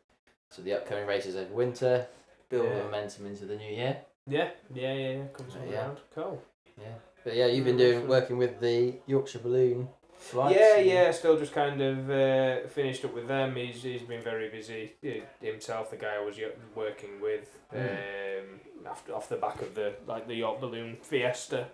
[0.50, 2.06] so the upcoming races over winter,
[2.48, 2.82] build Yeah.
[2.84, 3.98] momentum into the new year.
[4.26, 4.50] Yeah.
[4.74, 4.92] Yeah.
[4.94, 5.08] Yeah.
[5.18, 5.26] Yeah.
[5.34, 5.78] Comes Uh, yeah.
[5.80, 5.98] around.
[6.14, 6.42] Cool.
[6.80, 10.56] Yeah, but yeah, you've been Mm, doing working with the Yorkshire Balloon flights.
[10.58, 11.10] yeah, yeah.
[11.10, 13.56] Still just kind of uh, finished up with them.
[13.56, 15.90] He's he's been very busy uh, himself.
[15.90, 16.36] The guy I was
[16.76, 21.68] working with um, after off the back of the like the York Balloon Fiesta.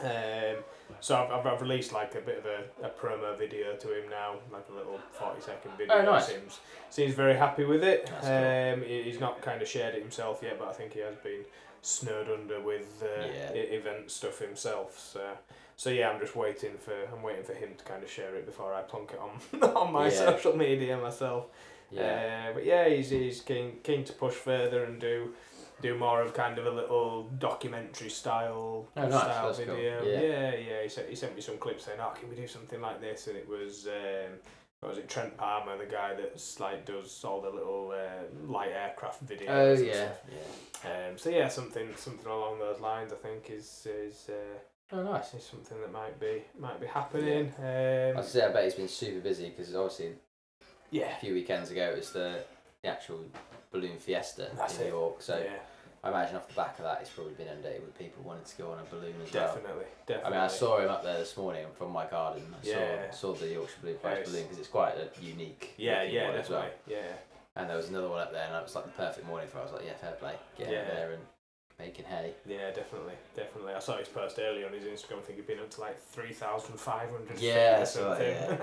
[0.00, 0.56] Um,
[1.00, 4.08] so I've, I've, I've released like a bit of a, a promo video to him
[4.10, 5.94] now, like a little forty second video.
[5.94, 6.26] Oh, nice.
[6.28, 8.10] Seems seems very happy with it.
[8.20, 8.30] Cool.
[8.30, 11.14] Um, he- he's not kind of shared it himself yet, but I think he has
[11.16, 11.44] been
[11.82, 13.50] snowed under with uh, Yeah.
[13.52, 14.98] event stuff himself.
[14.98, 15.22] So
[15.76, 18.46] so yeah, I'm just waiting for I'm waiting for him to kind of share it
[18.46, 20.10] before I plonk it on on my Yeah.
[20.18, 21.46] social media myself.
[21.90, 22.48] Yeah.
[22.50, 25.32] Uh, but yeah, he's he's keen keen to push further and do
[25.82, 29.10] do more of kind of a little documentary style Oh, nice.
[29.20, 29.74] style That's cool.
[29.76, 30.02] video.
[30.04, 30.20] Yeah.
[30.20, 30.82] yeah, yeah.
[30.82, 33.26] He sent he sent me some clips saying, "Oh, can we do something like this?"
[33.28, 33.86] And it was.
[33.86, 34.32] Um,
[34.80, 38.72] what was it Trent Palmer, the guy that's like does all the little uh, light
[38.72, 39.46] aircraft videos?
[39.48, 40.18] Oh and yeah, stuff.
[40.84, 41.08] yeah.
[41.08, 43.10] Um, so yeah, something something along those lines.
[43.12, 44.58] I think is is uh,
[44.94, 45.32] Oh nice.
[45.32, 47.54] is something that might be might be happening.
[47.58, 50.10] Um, I say I bet he's been super busy because obviously
[50.90, 52.40] yeah, a few weekends ago it was the,
[52.86, 53.20] the actual
[53.72, 54.90] balloon fiesta That's in it.
[54.90, 55.20] York.
[55.20, 55.50] So yeah,
[56.04, 58.56] I imagine off the back of that, he's probably been inundated with people wanting to
[58.56, 59.54] go on a balloon as well.
[59.54, 60.26] definitely, definitely.
[60.26, 62.42] I mean, I saw him up there this morning from my garden.
[62.62, 63.10] I Yeah.
[63.10, 64.28] saw saw the Yorkshire Blue Price Nice.
[64.28, 65.74] balloon because it's quite a unique.
[65.76, 66.64] Yeah, yeah, one as well.
[66.86, 66.98] Yeah,
[67.56, 69.58] And there was another one up there, and it was like the perfect morning for.
[69.58, 69.62] it.
[69.62, 70.84] I was like, yeah, fair play, get Yeah.
[70.84, 71.22] there and
[71.78, 72.32] making hay.
[72.46, 73.74] yeah, definitely, definitely.
[73.74, 75.18] I saw his post earlier on his Instagram.
[75.18, 77.38] I think he'd been up to like three thousand five hundred.
[77.38, 78.26] Yeah, or right, something.
[78.26, 78.56] Yeah,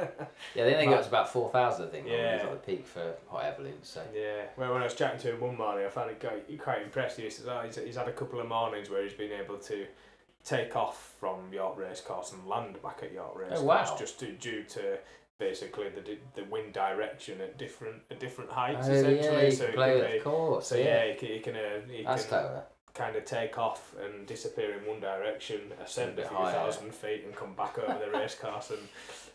[0.66, 1.88] they think it But- was about four thousand.
[1.88, 2.08] I think.
[2.08, 2.14] Yeah.
[2.16, 2.34] Yeah.
[2.36, 3.88] was like the peak for hot air balloons.
[3.88, 6.60] So Yeah, well, when I was chatting to him one morning, I found it quite,
[6.62, 7.24] quite impressive.
[7.24, 9.86] He says, oh, he's, he's had a couple of mornings where he's been able to
[10.44, 13.96] take off from York Racecourse and land back at York Racecourse Oh, wow.
[13.98, 14.98] just to, due to
[15.40, 19.44] basically the the wind direction at different at different heights oh, essentially.
[19.46, 20.68] yeah, so play can with, be- course.
[20.68, 22.64] so yeah, he can, he can, uh, he that's can clever.
[22.94, 26.54] Kind of take off and disappear in one direction, ascend a few higher.
[26.54, 28.88] thousand feet, and come back over the race racecourse and,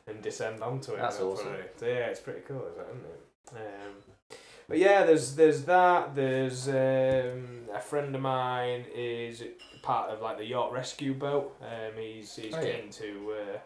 [0.07, 0.99] and descend onto it.
[0.99, 1.55] That's awesome.
[1.55, 1.75] it.
[1.79, 3.21] So yeah, it's pretty cool, isn't it?
[3.53, 6.15] Um, but yeah, there's there's that.
[6.15, 9.43] There's um, a friend of mine is
[9.83, 11.57] part of like the York Rescue Boat.
[11.63, 12.73] Um, he's he's Oh, yeah.
[12.81, 13.35] keen to.
[13.55, 13.59] Uh,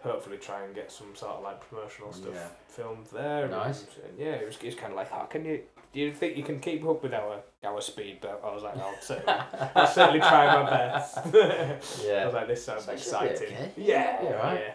[0.00, 2.48] hopefully try and get some sort of like promotional stuff Yeah.
[2.68, 3.48] filmed there.
[3.48, 3.86] Nice.
[3.96, 5.62] And, and yeah, it was, it was kind of like, how can you?
[5.94, 8.18] Do you think you can keep up with our our speed?
[8.20, 9.32] But I was like, I'll certainly,
[9.76, 11.18] I'll certainly try my best.
[12.04, 12.22] Yeah.
[12.22, 13.56] I was like, this sounds So it should be exciting.
[13.56, 13.70] okay.
[13.76, 14.74] Yeah, Yeah, right.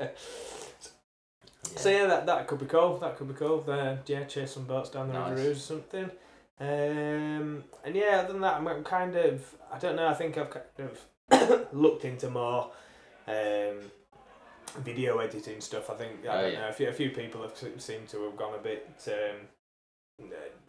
[0.00, 0.08] yeah.
[1.76, 2.98] So yeah, that, that could be cool.
[2.98, 3.64] That could be cool.
[3.68, 5.38] Uh, yeah, chase some boats down the Nice.
[5.38, 6.10] River or something.
[6.58, 10.08] Um, and yeah, other than that, I'm, I'm kind of I don't know.
[10.08, 10.64] I think I've kind
[11.30, 12.70] of looked into more
[13.28, 13.78] um,
[14.80, 15.90] video editing stuff.
[15.90, 16.60] I think I Oh, don't yeah.
[16.62, 16.68] know.
[16.68, 19.36] A few, a few people have seemed to have gone a bit um,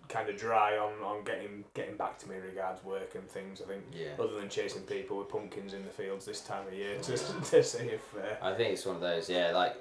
[0.10, 3.62] kind of dry on, on getting getting back to me regards work and things.
[3.64, 4.10] I think Yeah.
[4.20, 7.64] other than chasing people with pumpkins in the fields this time of year to, to
[7.64, 8.14] see if.
[8.16, 9.76] Uh, I think it's one of those, yeah, like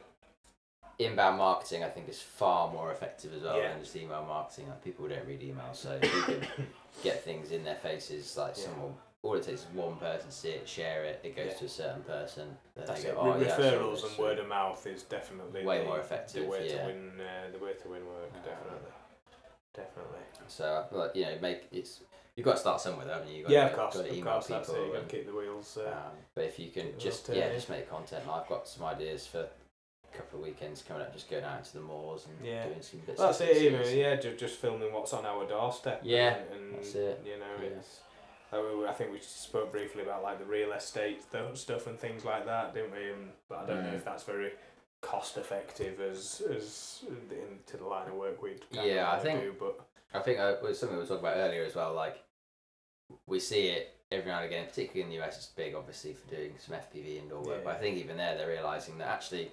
[0.99, 3.73] inbound marketing I think is far more effective as well Yeah.
[3.73, 4.69] than just email marketing.
[4.69, 6.47] Like people don't read emails, so if you can
[7.03, 8.65] get things in their faces, like Yeah.
[8.65, 11.59] someone all it takes is one person to see it, share it, it goes Yeah.
[11.59, 12.57] to a certain person.
[12.75, 13.15] That's they it.
[13.15, 16.45] go, oh, Re- yeah, referrals and word of mouth is definitely Way the, more effective,
[16.45, 16.79] The way yeah.
[16.81, 18.89] to win, uh, the way to win work, Um, definitely,
[19.75, 20.19] definitely.
[20.49, 22.01] So like you know, make it's
[22.37, 23.37] you've got to start somewhere, though, haven't you?
[23.39, 24.47] You've got Yeah, to, of course, got to of email course.
[24.47, 24.73] That's it.
[24.73, 24.87] people.
[24.87, 25.79] You got and- to keep the wheels.
[25.79, 27.55] Uh, Um, but if you can just yeah, date.
[27.55, 28.25] just make content.
[28.29, 31.75] I've got some ideas for a couple of weekends coming up, just going out into
[31.75, 32.67] the moors and Yeah.
[32.67, 33.19] doing some bits.
[33.19, 33.57] well, that's it.
[33.59, 36.01] Even yeah, just, just filming what's on our doorstep.
[36.03, 37.23] Yeah, and, and that's it.
[37.25, 37.69] You know, Yeah.
[37.79, 38.01] it's.
[38.53, 41.23] uh, I think we spoke briefly about like the real estate
[41.55, 43.11] stuff and things like that, didn't we?
[43.13, 43.95] And, but I don't know Mm.
[43.97, 44.53] if that's very
[45.01, 49.55] cost effective as as into the line of work we Yeah, I think- do.
[49.59, 49.81] But
[50.13, 51.95] I think uh, it was something we were talking about earlier as well.
[51.95, 52.23] Like
[53.27, 55.37] we see it every now and again, particularly in the US.
[55.37, 57.65] It's big, obviously, for doing some FPV indoor work.
[57.65, 59.51] But I think even there, they're realizing that actually,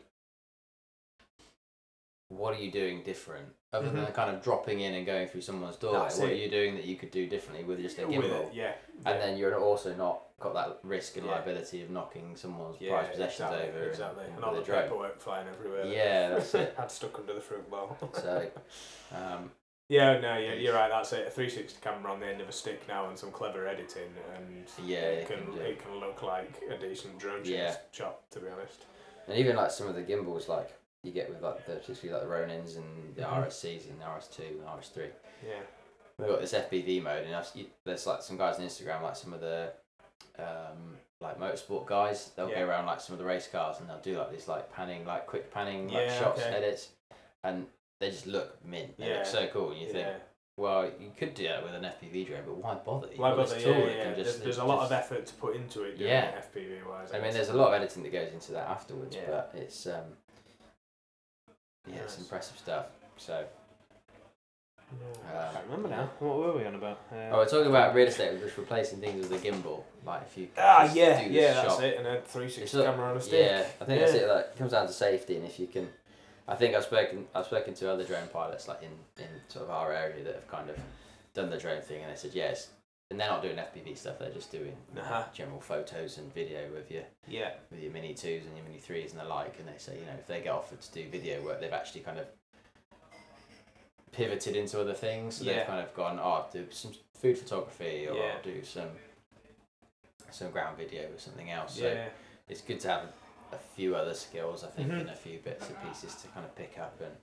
[2.29, 4.13] what are you doing different other than Mhm.
[4.13, 5.93] kind of dropping in and going through someone's door?
[5.93, 8.47] Like, what are you doing that you could do differently with just a gimbal?
[8.47, 8.73] it, yeah,
[9.05, 11.31] And then you're also not got that risk and Yeah.
[11.33, 14.83] liability of knocking someone's yeah, prized possessions exactly, over and- exactly, and, all the drone.
[14.83, 15.85] paperwork flying everywhere.
[15.85, 16.73] Yeah, that's it.
[16.77, 17.97] Had stuck under the fruit bowl.
[18.13, 18.51] So,
[19.15, 19.51] um,
[19.89, 20.89] Yeah, no, you're, you're right.
[20.89, 21.27] That's it.
[21.27, 24.67] A 360 camera on the end of a stick now, and some clever editing, and
[24.85, 27.75] Yeah, it can, can it can look like a decent drone Yeah.
[27.91, 28.29] shot.
[28.31, 28.85] To be honest.
[29.27, 30.71] and even like some of the gimbals, like
[31.03, 33.45] you get with like the particularly like the Ronins and the Mhm.
[33.45, 35.09] RSCs and the RS2 and RS3.
[35.45, 35.53] Yeah.
[36.17, 39.15] We've got this FPV mode, and I've, you, there's like some guys on Instagram, like
[39.15, 39.71] some of the
[40.39, 42.31] um, like motorsport guys.
[42.35, 42.59] They'll Yeah.
[42.59, 45.05] go around like some of the race cars, and they'll do like this like panning,
[45.05, 46.49] like quick panning, like Yeah, shots, okay.
[46.55, 46.89] edits,
[47.43, 47.67] and
[47.99, 48.97] they just look mint.
[48.97, 49.17] They Yeah.
[49.17, 50.17] look so cool, and you think, yeah.
[50.57, 53.07] well, you could do that with an FPV drone, but why bother?
[53.15, 53.59] Why bother?
[53.59, 54.03] Yeah, yeah.
[54.03, 55.97] can There's, there's a just- lot of effort to put into it.
[55.97, 56.35] Yeah.
[56.37, 57.11] FPV wise.
[57.13, 60.03] I mean, there's a lot of editing that goes into that afterwards, but it's um,
[61.87, 62.87] yeah, it's impressive stuff.
[63.17, 63.45] So,
[64.89, 64.93] I
[65.47, 66.09] Um, can't remember now.
[66.19, 67.01] What were we on about?
[67.11, 69.83] Uh, oh, we're talking about real estate, we're just replacing things with a gimbal.
[70.05, 71.83] Like if you Ah, yeah, yeah, that's shot.
[71.83, 71.97] it.
[71.97, 73.45] And a 360 It's camera on a stick.
[73.51, 74.27] Yeah, I think that's it.
[74.29, 75.89] Like, it comes down to safety, and if you can,
[76.47, 79.71] I think I've spoken, I've spoken to other drone pilots like in in sort of
[79.71, 80.77] our area that have kind of
[81.33, 82.69] done the drone thing, and they said yes,
[83.11, 85.25] and they're not doing FPV stuff; they're just doing Uh-huh.
[85.33, 87.51] general photos and video with your Yeah.
[87.69, 90.05] with your mini twos and your mini threes and the like, and they say you
[90.05, 92.27] know if they get offered to do video work, they've actually kind of
[94.17, 95.37] pivoted into other things.
[95.37, 95.57] So Yeah.
[95.59, 98.33] they've kind of gone, oh, I'll do some food photography, or Yeah.
[98.35, 98.89] I'll do some
[100.29, 101.75] some ground video or something else.
[101.79, 102.09] So Yeah.
[102.49, 103.13] it's good to have
[103.53, 104.99] a few other skills, I think, Mhm.
[105.01, 107.15] and a few bits and pieces to kind of pick up, and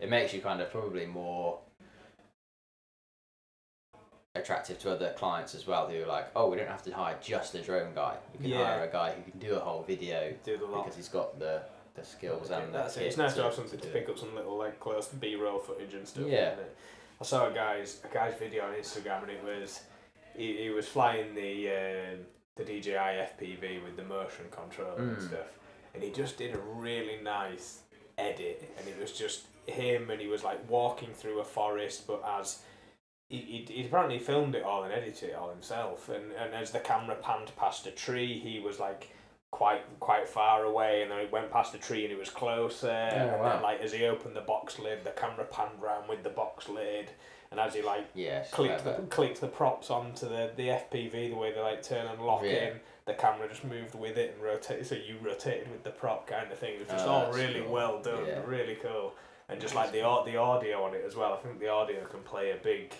[0.00, 1.60] it makes you kind of probably more
[4.34, 7.16] attractive to other clients as well who are like, oh, we don't have to hire
[7.22, 8.16] just a drone guy.
[8.32, 8.64] We can Yeah.
[8.64, 11.62] hire a guy who can do a whole video Do because he's got the
[11.94, 13.02] the skills Okay, and the that's it.
[13.06, 15.58] It's nice to, have something do to pick up some little like close B roll
[15.58, 16.24] footage and stuff.
[16.26, 16.54] Yeah.
[17.20, 19.80] I saw a guy's a guy's video on Instagram and it was
[20.36, 22.18] he, he was flying the um,
[22.56, 25.28] the DJI FPV with the motion controller and Mm.
[25.28, 25.46] stuff,
[25.94, 27.80] and he just did a really nice
[28.18, 32.22] edit, and it was just him, and he was like walking through a forest, but
[32.40, 32.58] as
[33.30, 36.72] he, he, he apparently filmed it all and edited it all himself, and, and as
[36.72, 39.08] the camera panned past a tree, he was like
[39.52, 42.88] quite quite far away, and then it went past a tree and it was closer,
[42.88, 43.52] oh, and Oh, wow.
[43.52, 46.68] then like as he opened the box lid, the camera panned round with the box
[46.68, 47.10] lid,
[47.52, 51.30] and as he like Yeah, it's clicked the, clicked the props onto the, the FPV
[51.30, 52.70] the way they like turn and lock Yeah.
[52.70, 52.80] in.
[53.04, 56.50] The camera just moved with it and rotated, so you rotated with the prop kind
[56.50, 56.74] of thing.
[56.74, 57.72] It was just Oh, all really cool.
[57.72, 58.40] well done, Yeah.
[58.46, 59.12] really cool,
[59.50, 61.34] and just like the the audio on it as well.
[61.34, 62.94] I think the audio can play a big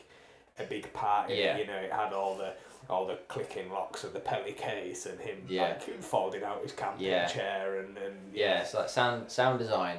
[0.59, 1.57] a big part in Yeah.
[1.57, 1.61] it.
[1.61, 2.53] You know, it had all the
[2.91, 5.63] all the clicking locks of the Peli case and him Yeah.
[5.69, 7.27] like folding out his camping Yeah.
[7.27, 9.99] chair and and Yeah, so like sound sound design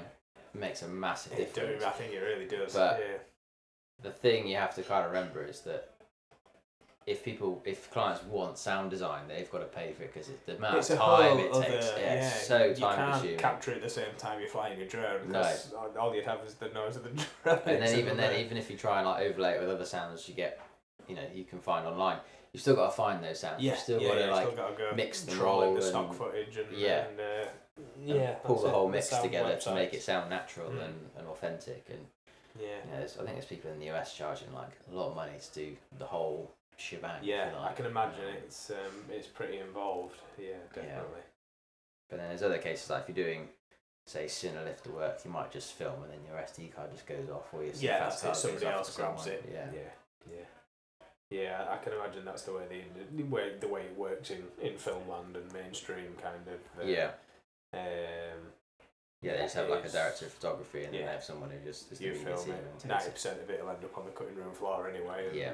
[0.54, 1.84] makes a massive It do, difference.
[1.84, 2.74] I think it really does.
[2.74, 3.18] But- yeah.
[4.02, 5.90] the thing you have to kind of remember is that
[7.06, 10.42] if people, if clients want sound design, they've got to pay for it because it's
[10.46, 11.88] the amount It's of time it other, takes.
[11.92, 13.38] Yeah, yeah, it's so you time can't consuming.
[13.40, 16.40] capture it at the same time you're flying a drone because all- all you'd have
[16.46, 17.28] is the noise of the drone.
[17.66, 20.30] and then even then, even if you try and like overlay it with other sounds,
[20.30, 20.60] you get,
[21.08, 22.18] you know, you can find online.
[22.52, 23.62] You've still got to find those sounds.
[23.64, 25.76] yeah, You've still yeah, got to yeah, like still gotta go mix and trawling roll
[25.76, 27.06] the stock footage and yeah.
[27.08, 30.04] and, uh, and yeah, pull that's the it, whole mix sound together to make it
[30.04, 30.86] sound natural Mm.
[30.86, 31.86] and, and authentic.
[31.90, 32.06] And
[32.60, 32.68] yeah.
[32.86, 35.32] you know, I think there's people in the US charging like a lot of money
[35.42, 37.20] to do the whole shebang.
[37.22, 40.18] for, Yeah, I can imagine it's um, it's pretty involved.
[40.40, 41.22] Yeah, definitely.
[42.10, 43.48] But then there's other cases like if you're doing,
[44.06, 47.52] say, Cinelifter work, you might just film and then your SD card just goes off,
[47.52, 49.50] or your Yeah, CFast that's card Somebody goes off else to grabs it.
[49.52, 49.66] Yeah.
[49.74, 49.80] yeah,
[50.38, 50.46] yeah.
[51.42, 52.82] Yeah, I can imagine that's the way the
[53.18, 56.88] the way the way it works in in film land and mainstream kind of.
[56.88, 57.12] Yeah.
[57.74, 58.42] Um,
[59.24, 61.60] Yeah, they just have like a director of photography and then they have someone who
[61.70, 62.86] just is You doing the film it.
[62.86, 65.28] Ninety percent of it will end up on the cutting room floor anyway.
[65.30, 65.54] And Yeah.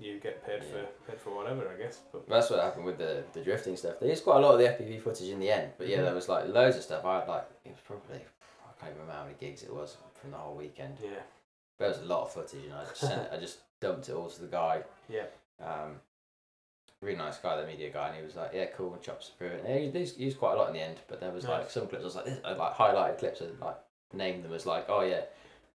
[0.00, 0.70] You get paid Yeah.
[0.72, 1.96] for paid for whatever, I guess.
[2.12, 3.98] But But that's what happened with the, the drifting stuff.
[4.00, 6.04] There is quite a lot of the FPV footage in the end, but yeah, Mhm.
[6.06, 7.04] there was like loads of stuff.
[7.04, 8.20] I had like it was probably
[8.68, 10.98] I can't even remember how many gigs it was from the whole weekend.
[11.02, 11.22] yeah,
[11.78, 14.28] There was a lot of footage, and I just sent I just dumped it all
[14.28, 14.82] to the guy.
[15.08, 15.26] yeah,
[15.60, 16.00] Um,
[17.00, 19.48] really nice guy, the media guy, and he was like, "Yeah, cool." And chops through
[19.48, 19.64] it.
[19.64, 21.86] And he used, used quite a lot in the end, but there was like some
[21.86, 22.02] clips.
[22.02, 23.76] I was like, this, I like highlighted clips and like
[24.12, 25.22] named them as like, "Oh yeah,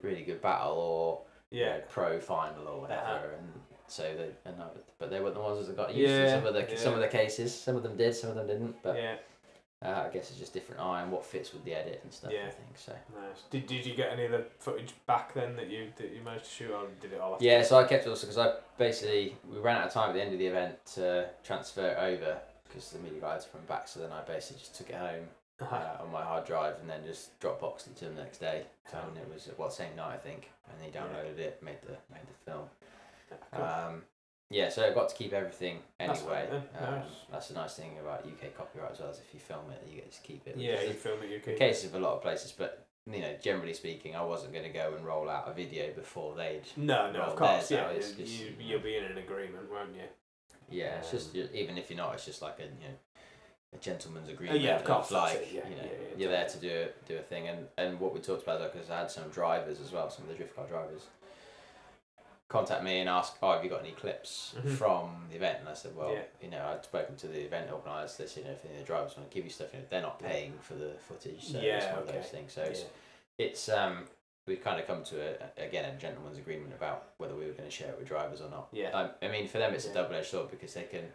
[0.02, 1.76] really good battle," or you yeah.
[1.78, 3.00] know, pro final or whatever.
[3.00, 3.36] Uh-huh.
[3.38, 3.52] And
[3.86, 4.66] so they, and I,
[4.98, 7.00] but they were the ones that got used Yeah, to some of the some of
[7.00, 7.54] the cases.
[7.54, 8.82] Some of them did, some of them didn't.
[8.82, 9.16] But yeah,
[9.84, 12.32] uh, I guess it's just different eye and what fits with the edit and stuff.
[12.32, 12.46] Yeah.
[12.46, 12.92] I think so.
[13.14, 13.42] nice.
[13.50, 16.44] Did, did you get any of the footage back then that you that you managed
[16.44, 17.36] to shoot, or did it all?
[17.36, 20.10] To- Yeah, so I kept it also because I basically we ran out of time
[20.10, 22.38] at the end of the event to transfer it over
[22.68, 23.88] because the media guys from back.
[23.88, 25.24] So then I basically just took it home
[25.60, 25.76] Uh-huh.
[25.76, 28.64] uh, on my hard drive and then just Dropboxed it to him the next day.
[28.90, 29.00] Cool.
[29.08, 31.02] And it was well same night I think, and he Yeah.
[31.02, 32.68] downloaded it, made the made the film.
[33.54, 33.64] Cool.
[33.64, 34.02] Um,
[34.50, 36.48] yeah, so I got to keep everything That's anyway.
[36.50, 37.04] fine then, um, nice.
[37.30, 39.10] That's the nice thing about UK copyright as well.
[39.10, 40.56] Is if you film it, you get to keep it.
[40.56, 41.30] yeah, you film it.
[41.30, 41.56] You the can.
[41.56, 44.70] case of a lot of places, but you know, generally speaking, I wasn't going to
[44.72, 46.62] go and roll out a video before they'd.
[46.76, 47.70] No, no, of course.
[47.70, 48.56] Yeah, you, just, you, you know.
[48.58, 50.02] you'll be in an agreement, won't you?
[50.70, 52.94] Yeah, it's just Um, even if you're not, it's just like a you know,
[53.72, 54.58] a gentleman's agreement.
[54.58, 56.68] Uh, yeah, of course, that's like yeah, you know, yeah, yeah, you're there to do
[56.68, 59.80] a, do a thing, and and what we talked about because I had some drivers
[59.80, 61.06] as well, some of the drift car drivers.
[62.50, 64.76] Contact me and ask, oh, have you got any clips Mhm.
[64.76, 65.60] from the event?
[65.60, 66.22] And I said, well, Yeah.
[66.42, 68.16] you know, I'd spoken to the event organisers.
[68.16, 69.78] They said, you know, if any of the drivers want to give you stuff, you
[69.78, 72.52] know, they're not paying for the footage, so it's Yeah, one of those things.
[72.52, 72.68] So Yeah.
[72.70, 72.84] it's
[73.38, 74.08] it's um
[74.46, 77.68] we've kind of come to a again a gentleman's agreement about whether we were going
[77.68, 78.66] to share it with drivers or not.
[78.72, 78.90] Yeah.
[78.90, 81.12] Um, I mean, for them it's a double edged sword because they can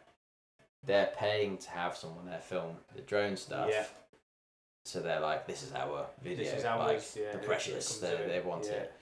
[0.84, 3.68] they're paying to have someone there film the drone stuff.
[3.70, 3.86] Yeah.
[4.86, 6.46] So they're like, this is our video.
[6.46, 7.98] This is how like, yeah, the precious.
[7.98, 8.94] They, they want it.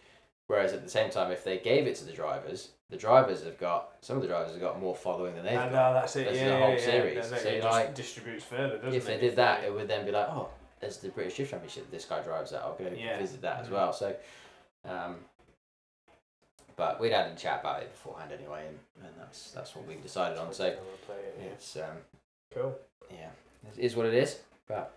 [0.47, 3.57] Whereas at the same time, if they gave it to the drivers, the drivers have
[3.57, 5.71] got some of the drivers have got more following than they've No, got.
[5.71, 6.25] no, that's it.
[6.25, 6.79] That's yeah, the whole yeah.
[6.85, 7.29] series.
[7.29, 8.97] Then So it like- distributes further, doesn't if it?
[8.97, 10.49] If they did that, it would then be like, oh,
[10.81, 11.89] there's the British Drift Championship.
[11.89, 12.61] This guy drives that.
[12.61, 13.17] I'll go Yeah.
[13.17, 13.71] visit that as Mhm.
[13.71, 13.93] well.
[13.93, 14.15] So,
[14.85, 15.23] um,
[16.75, 19.95] but we'd had a chat about it beforehand anyway, and, and that's that's what we
[19.95, 20.51] decided on.
[20.53, 20.79] So it,
[21.39, 21.45] yeah.
[21.45, 21.97] it's um,
[22.53, 22.75] Cool.
[23.11, 23.29] yeah,
[23.71, 24.39] it is what it is.
[24.67, 24.91] But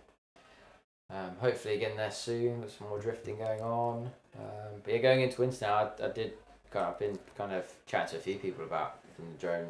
[1.09, 2.59] um, hopefully getting there soon.
[2.61, 4.11] There's some more drifting going on.
[4.37, 6.33] Um, but yeah, going into winter now, I, I did
[6.71, 9.67] kind of I've been kind of chatting to a few people about from the drone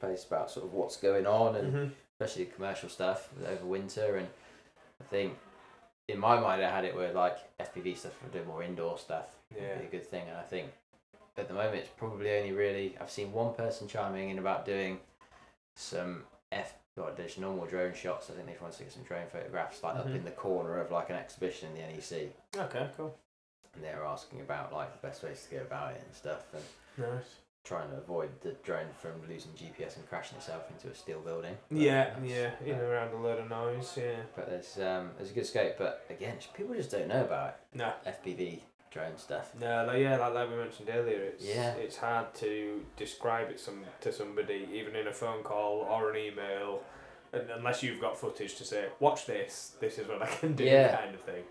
[0.00, 1.90] place about sort of what's going on and Mhm.
[2.20, 4.16] especially commercial stuff over winter.
[4.16, 4.28] And
[5.00, 5.36] I think
[6.06, 9.26] in my mind, I had it where like FPV stuff would do more indoor stuff
[9.54, 9.70] Yeah.
[9.70, 10.28] would be a good thing.
[10.28, 10.72] And I think
[11.36, 15.00] at the moment, it's probably only really I've seen one person chiming in about doing
[15.76, 16.74] some F.
[16.98, 18.28] Well, there's normal drone shots.
[18.30, 20.16] I think they want to get some drone photographs like up Mhm.
[20.16, 23.16] in the corner of like an exhibition in the NEC, Okay, cool.
[23.74, 26.64] and they're asking about like the best ways to go about it and stuff, and
[26.96, 27.36] Nice.
[27.64, 31.56] trying to avoid the drone from losing GPS and crashing itself into a steel building.
[31.70, 34.22] But Yeah, yeah, in and around a load of noise, yeah.
[34.34, 37.76] But there's um there's a good scope, but again, people just don't know about it.
[37.76, 37.92] No.
[38.06, 38.62] FPV
[38.98, 39.52] drone stuff.
[39.60, 41.72] no, like, yeah, like, like we mentioned earlier, it's Yeah.
[41.74, 46.16] it's hard to describe it some to somebody, even in a phone call or an
[46.16, 46.82] email,
[47.32, 50.64] un- unless you've got footage to say, watch this, this is what I can do,
[50.64, 50.96] Yeah.
[50.96, 51.44] kind of thing.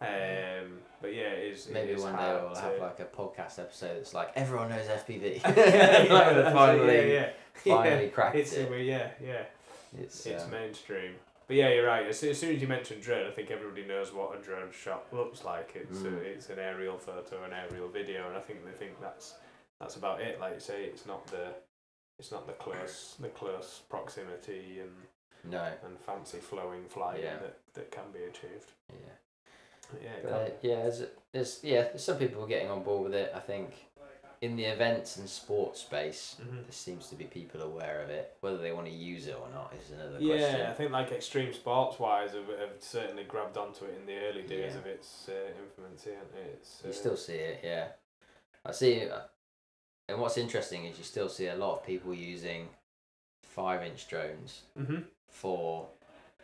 [0.00, 1.68] Um, but yeah, it is.
[1.68, 4.86] Maybe is one day we'll to- have like a podcast episode that's like everyone knows
[4.86, 5.40] FPV.
[5.56, 7.20] yeah, yeah, Like, finally, yeah,
[7.64, 7.74] yeah.
[7.76, 8.10] finally yeah.
[8.10, 8.70] cracked It's it.
[8.84, 9.42] yeah, yeah.
[9.98, 11.14] It's, It's um, mainstream.
[11.46, 12.06] But yeah, you're right.
[12.06, 15.06] As, as soon as you mention drone, I think everybody knows what a drone shot
[15.12, 15.72] looks like.
[15.74, 16.14] It's Mm.
[16.16, 19.34] a, it's an aerial photo, an aerial video, and I think they think that's
[19.80, 20.40] that's about it.
[20.40, 21.48] Like you say, it's not the
[22.18, 24.92] it's not the close the close proximity and
[25.52, 25.64] no.
[25.84, 27.38] and fancy flowing flying Yeah.
[27.38, 28.70] that, that can be achieved.
[28.90, 28.96] Yeah.
[29.92, 33.14] But yeah, But uh, yeah, there's, there's yeah, some people are getting on board with
[33.14, 33.32] it.
[33.34, 33.74] I think
[34.40, 36.62] in the events and sports space, Mhm.
[36.64, 38.36] there seems to be people aware of it.
[38.40, 40.60] Whether they want to use it or not is another Yeah, question.
[40.60, 44.18] Yeah, I think like extreme sports wise have, have certainly grabbed onto it in the
[44.18, 44.78] early days Yeah.
[44.80, 46.06] of its uh, influence.
[46.06, 46.20] Yeah,
[46.52, 47.92] it's uh, You still see it, yeah.
[48.64, 49.12] I see, it,
[50.08, 52.68] and what's interesting is you still see a lot of people using
[53.42, 55.88] five-inch drones hmm for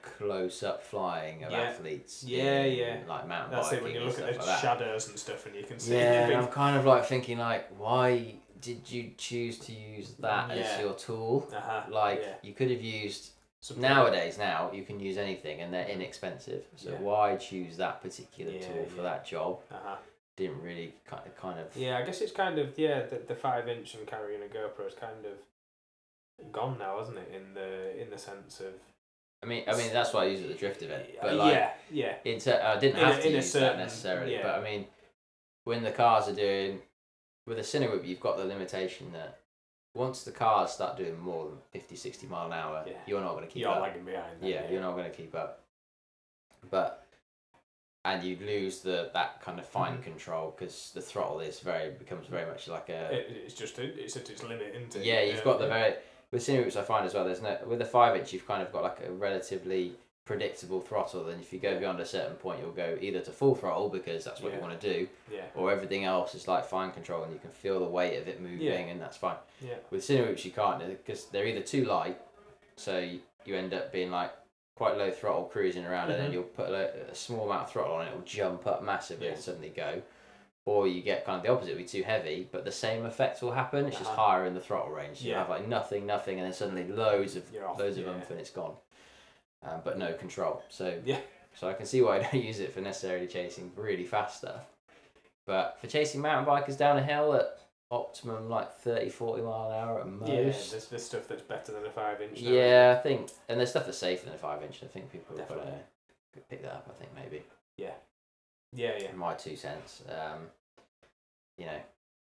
[0.02, 1.60] close-up flying of Yeah.
[1.62, 2.24] athletes.
[2.24, 2.96] Yeah, in, yeah.
[3.08, 4.60] Like mountain That's it biking when you look at the like that.
[4.60, 5.94] shadows and stuff, and you can see.
[5.94, 10.48] Yeah, big- I'm kind of like thinking like, why did you choose to use that
[10.54, 10.62] Yeah.
[10.62, 11.48] as your tool?
[11.54, 12.34] uh-huh, Like yeah.
[12.42, 13.30] you could have used
[13.60, 14.38] Something- nowadays.
[14.38, 16.64] Now you can use anything, and they're inexpensive.
[16.76, 19.60] So why choose that particular tool for that job?
[19.70, 19.96] Uh-huh.
[20.36, 21.74] Didn't really kind of kind of.
[21.76, 23.02] Yeah, I guess it's kind of yeah.
[23.02, 27.30] The, the five inch and carrying a GoPro is kind of gone now, isn't it?
[27.34, 28.72] In the in the sense of
[29.42, 31.04] I mean, I mean that's why I use it at the drift event.
[31.20, 34.32] But like, yeah, yeah, in ter- I didn't In a- have to use that necessarily,
[34.34, 34.42] yeah.
[34.42, 34.86] but I mean,
[35.64, 36.80] when the cars are doing
[37.46, 39.38] with a Cinewhoop, you've got the limitation that
[39.94, 42.92] once the cars start doing more than 50, 60 mile an hour, Yeah.
[43.06, 43.74] you're not going to keep up.
[43.74, 43.88] you're up.
[43.88, 44.40] lagging behind.
[44.40, 45.64] then, yeah, you're not going to keep up.
[46.70, 47.06] But
[48.04, 50.02] and you lose the that kind of fine Mhm.
[50.02, 53.82] control because the throttle is very becomes very much like a It, it's just a,
[53.84, 55.04] it's at its limit, isn't it?
[55.04, 55.20] yeah.
[55.22, 55.96] You've got the very
[56.32, 57.24] with Cinewhoops I find as well.
[57.24, 59.92] There's no with the five inch you've kind of got like a relatively
[60.24, 61.24] predictable throttle.
[61.24, 61.78] Then if you go Yeah.
[61.78, 64.78] beyond a certain point, you'll go either to full throttle because that's what you want
[64.80, 67.86] to do, yeah, or everything else is like fine control and you can feel the
[67.86, 68.74] weight of it moving Yeah.
[68.74, 69.36] and that's fine.
[69.60, 72.20] yeah, With Cinewhoops you can't because they're either too light,
[72.76, 73.20] so you,
[73.56, 74.30] end up being like
[74.76, 76.34] quite low throttle cruising around and then Mhm.
[76.34, 79.32] you'll put a, a small amount of throttle on it, it'll jump up massively Yeah.
[79.32, 80.00] and suddenly go.
[80.66, 83.42] Or you get kind of the opposite, it'll be too heavy, but the same effect
[83.42, 83.86] will happen.
[83.86, 84.22] It's just Uh-huh.
[84.22, 85.18] higher in the throttle range.
[85.20, 88.10] So You have like nothing, nothing, and then suddenly loads of loads of yeah.
[88.12, 88.74] oomph and it's gone.
[89.62, 90.62] Um, but no control.
[90.68, 91.20] So Yeah.
[91.54, 94.66] So I can see why I don't use it for necessarily chasing really fast stuff.
[95.46, 97.58] But for chasing mountain bikers down a hill at
[97.90, 100.28] optimum like 30, 40 mile an hour at most.
[100.30, 100.42] yeah.
[100.42, 102.40] There's, there's stuff that's better than a five inch.
[102.40, 104.80] now, Yeah, I think, and there's stuff that's safer than a five inch.
[104.84, 105.82] I think people have got to Definitely.
[106.48, 106.86] pick that up.
[106.88, 107.42] I think maybe
[107.76, 107.90] yeah,
[108.72, 109.10] yeah, yeah.
[109.10, 110.02] in my two cents.
[110.08, 110.48] Um,
[111.58, 111.78] you know,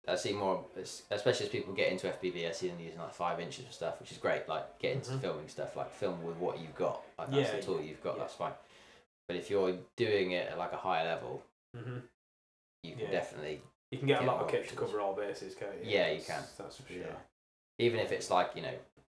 [0.08, 0.66] I see more,
[1.12, 2.48] especially as people get into FPV.
[2.48, 4.48] I see them using like five inches of stuff, which is great.
[4.48, 5.22] Like get into Mhm.
[5.22, 7.04] filming stuff, like film with what you've got.
[7.18, 8.16] Like that's Yeah, the tool you've got.
[8.16, 8.22] yeah.
[8.24, 8.54] That's fine.
[9.28, 11.44] But if you're doing it at like a higher level,
[11.76, 12.00] hmm
[12.84, 13.12] you can Yeah.
[13.12, 13.62] definitely
[13.92, 15.90] You can get a lot of kit to cover all bases, can't you?
[15.92, 16.44] Yeah, you can.
[16.58, 17.16] That's for sure.
[17.78, 18.78] even if it's like you know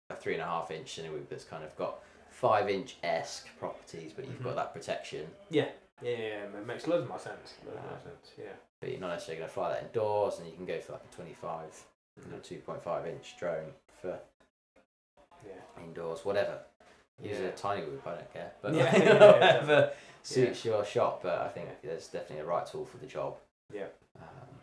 [0.10, 4.14] a three and a half inch Cinewhoop that's kind of got five inch esque properties,
[4.14, 4.44] but you've Mhm.
[4.44, 5.34] got that protection.
[5.50, 5.70] Yeah,
[6.02, 6.44] yeah, yeah.
[6.60, 7.56] It makes loads more sense.
[7.66, 8.32] Loads more Uh, sense.
[8.38, 8.54] Yeah.
[8.80, 11.04] But you're not necessarily going to fly that indoors, and you can go for like
[11.04, 11.86] a 25,
[12.18, 12.44] you know, Mhm.
[12.44, 14.20] 2.5 inch drone for
[15.46, 15.84] Yeah.
[15.84, 16.64] indoors, whatever.
[17.20, 17.48] Use Yeah.
[17.48, 18.52] a tiny whoop, I don't care.
[18.62, 19.94] But Yeah, yeah, whatever
[20.24, 21.22] suits your shot.
[21.22, 23.38] But I think there's definitely a right tool for the job.
[23.72, 23.88] Yeah.
[24.20, 24.60] Um,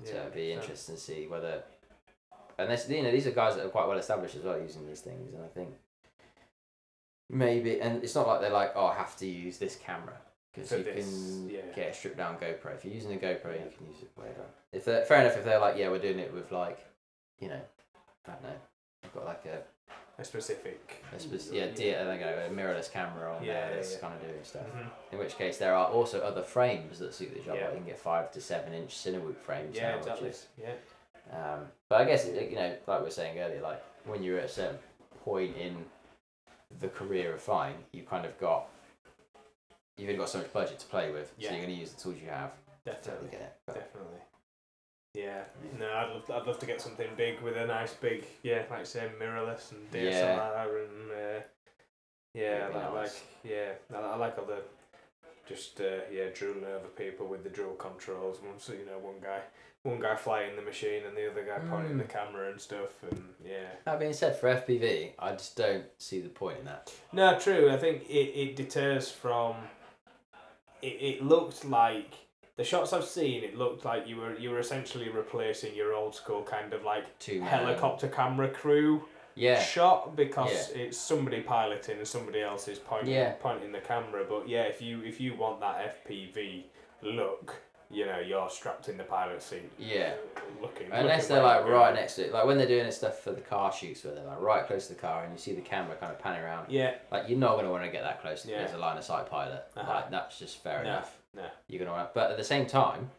[0.00, 0.06] Yeah.
[0.12, 1.62] so it'd be so- interesting to see whether,
[2.58, 4.86] and this, you know, these are guys that are quite well established as well using
[4.86, 5.78] these things, and I think
[7.30, 10.16] maybe, and it's not like they're like, oh, I have to use this camera
[10.54, 11.60] because you this, can yeah.
[11.74, 12.74] get a stripped down GoPro.
[12.74, 14.44] If you're using a GoPro, you can use it whatever.
[14.72, 16.78] If they're fair enough, if they're like, yeah, we're doing it with like,
[17.40, 17.60] you know,
[18.26, 18.48] I don't know,
[19.04, 19.58] I've got like a,
[20.20, 21.04] A specific.
[21.14, 23.98] a spec- yeah, I don't know, a mirrorless camera on Yeah, there that's yeah.
[23.98, 24.62] kind of doing stuff.
[24.74, 24.90] Mhm.
[25.12, 27.56] In which case, there are also other frames that suit the job.
[27.56, 27.64] Yeah.
[27.66, 30.28] Like you can get five to seven inch Cinewhoop frames Yeah, now, exactly.
[30.28, 30.72] which is Yeah.
[31.54, 34.44] um, but I guess you know, like we were saying earlier, like when you're at
[34.46, 34.78] a certain
[35.24, 35.84] point in
[36.80, 38.68] the career of flying, you've kind of got
[39.96, 41.48] you've only got so much budget to play with, Yeah.
[41.48, 42.52] so you're going to use the tools you have.
[42.84, 43.28] Definitely.
[43.30, 43.56] Get it.
[43.66, 44.20] Definitely.
[45.14, 45.44] Yeah.
[45.78, 48.84] No, I'd love, I'd love to get something big with a nice big, yeah, like
[48.84, 50.62] say mirrorless and DSLR Yeah.
[50.64, 51.40] and uh,
[52.34, 53.22] yeah, That'd like, nice.
[53.44, 54.60] like yeah, I, I like all the
[55.48, 58.38] just uh, yeah drooling over people with the drill controls.
[58.42, 59.40] One, so, you know, one guy,
[59.82, 61.98] one guy flying the machine and the other guy pointing Mm.
[61.98, 63.68] the camera and stuff, and yeah.
[63.84, 66.92] that being said, for FPV, I just don't see the point in that.
[67.12, 67.70] No, true.
[67.70, 69.54] I think it, it deters from.
[70.82, 72.12] It, it looked like
[72.56, 73.42] the shots I've seen.
[73.44, 77.18] It looked like you were you were essentially replacing your old school kind of like
[77.18, 79.02] Two man- helicopter camera crew
[79.36, 83.32] Yeah, shot because it's somebody piloting and somebody else is pointing Yeah.
[83.38, 84.24] pointing the camera.
[84.28, 86.64] But yeah, if you if you want that FPV
[87.02, 87.54] look,
[87.90, 89.70] you know you're strapped in the pilot seat.
[89.78, 90.14] yeah.
[90.62, 90.86] Looking.
[90.90, 91.94] Unless looking they're like right going.
[91.96, 94.24] next to it, like when they're doing this stuff for the car shoots, where they're
[94.24, 96.70] like right close to the car, and you see the camera kind of panning around.
[96.70, 96.94] Yeah.
[97.12, 98.56] Like you're not to want to get that close Yeah.
[98.58, 99.64] as a line of sight pilot.
[99.76, 99.92] Uh-huh.
[99.92, 101.18] Like that's just fair No, enough.
[101.34, 101.44] no.
[101.68, 103.10] You're to want, but at the same time,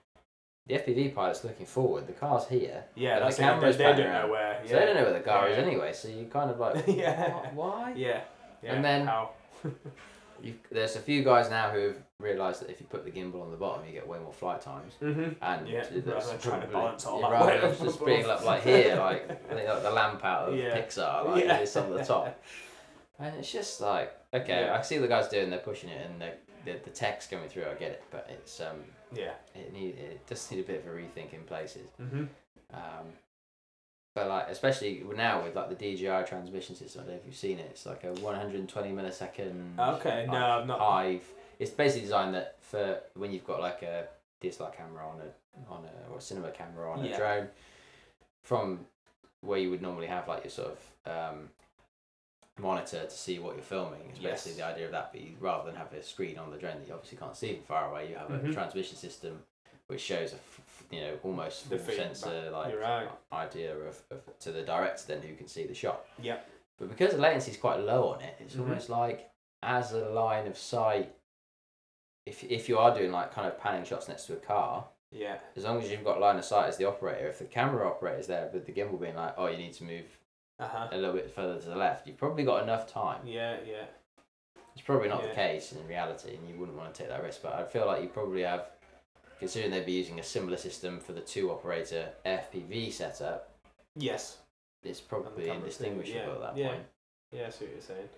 [0.68, 2.08] the FPV pilot's looking forward.
[2.08, 2.84] The car's here.
[2.96, 3.44] Yeah, that's the.
[3.44, 4.62] They, camera's they panning don't know where.
[4.66, 5.94] So they don't know where the car is anyway.
[5.94, 7.32] So you kind of like, yeah.
[7.54, 7.94] Why?
[7.96, 8.22] Yeah.
[8.62, 8.74] yeah.
[8.74, 9.10] And then-
[10.72, 13.52] there's a few guys now who have realised that if you put the gimbal on
[13.52, 14.94] the bottom, you get way more flight times.
[15.02, 15.32] Mm-hmm.
[15.42, 18.28] And Yeah, that's rather trying to balance all yeah, that rather than up just being
[18.28, 20.78] like, like here, like I think like the lamp out of Yeah.
[20.78, 21.58] Pixar, like Yeah.
[21.58, 22.44] it's on the top.
[23.20, 24.78] And it's just like okay, Yeah.
[24.78, 26.32] I see the guys doing, they're pushing it, and the
[26.66, 27.64] the, the text coming through.
[27.64, 28.84] I get it, but it's um,
[29.16, 29.34] Yeah.
[29.56, 31.88] it need it does need a bit of a rethink in places.
[32.02, 32.26] Mm-hmm.
[32.74, 33.06] Um,
[34.14, 37.36] but like especially now with like the DJI transmission system, I don't know if you've
[37.36, 37.68] seen it.
[37.72, 39.78] It's like a 120 millisecond.
[39.80, 40.80] Okay, no, I've not.
[40.80, 41.24] Hive.
[41.60, 44.08] It's basically designed that for when you've got like a
[44.42, 47.14] DSLR camera on a on a or a cinema camera on Yeah.
[47.14, 47.48] a drone,
[48.44, 48.86] from
[49.42, 51.50] where you would normally have like your sort of um,
[52.60, 54.02] monitor to see what you're filming.
[54.10, 54.44] It's Yes.
[54.44, 56.80] basically the idea of that, but you, rather than have a screen on the drone
[56.80, 58.50] that you obviously can't see from far away, you have Mhm.
[58.50, 59.46] a transmission system
[59.88, 63.10] which shows a f- you know almost The full sensor like right.
[63.32, 66.06] idea of, of to the director then who can see the shot.
[66.20, 66.40] yeah
[66.78, 68.62] But because the latency is quite low on it, it's Mhm.
[68.62, 69.30] almost like
[69.64, 71.14] as a line of sight.
[72.26, 75.40] If if you are doing like kind of panning shots next to a car, Yeah.
[75.56, 78.20] as long as you've got line of sight as the operator, if the camera operator
[78.20, 80.20] is there with the gimbal being like, oh, you need to move
[80.60, 80.88] Uh huh.
[80.92, 83.22] a little bit further to the left, you've probably got enough time.
[83.26, 83.58] Yeah.
[83.68, 83.86] Yeah.
[84.74, 85.30] It's probably not Yeah.
[85.30, 87.42] the case in reality, and you wouldn't want to take that risk.
[87.44, 88.66] But I feel like you probably have,
[89.40, 93.52] considering they'd be using a similar system for the two operator FPV setup,
[93.96, 94.38] Yes.
[94.84, 96.68] it's probably indistinguishable yeah, at that yeah.
[96.70, 96.84] point.
[97.32, 97.48] Yeah.
[97.48, 98.10] I see what you're saying.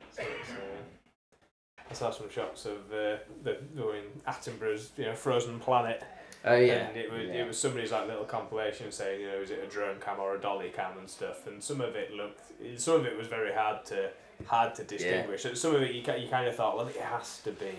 [0.00, 1.90] I see what.
[1.90, 6.02] I saw some shots of uh, the doing Attenborough's, you know, Frozen Planet,
[6.48, 7.34] Oh yeah, and it was yeah.
[7.34, 10.34] it was somebody's like little compilation saying, you know, is it a drone cam or
[10.36, 12.40] a dolly cam and stuff, and some of it looked,
[12.80, 14.10] some of it was very hard to
[14.46, 15.44] hard to distinguish.
[15.44, 17.74] And Some of it you you kind of thought, well, it has to be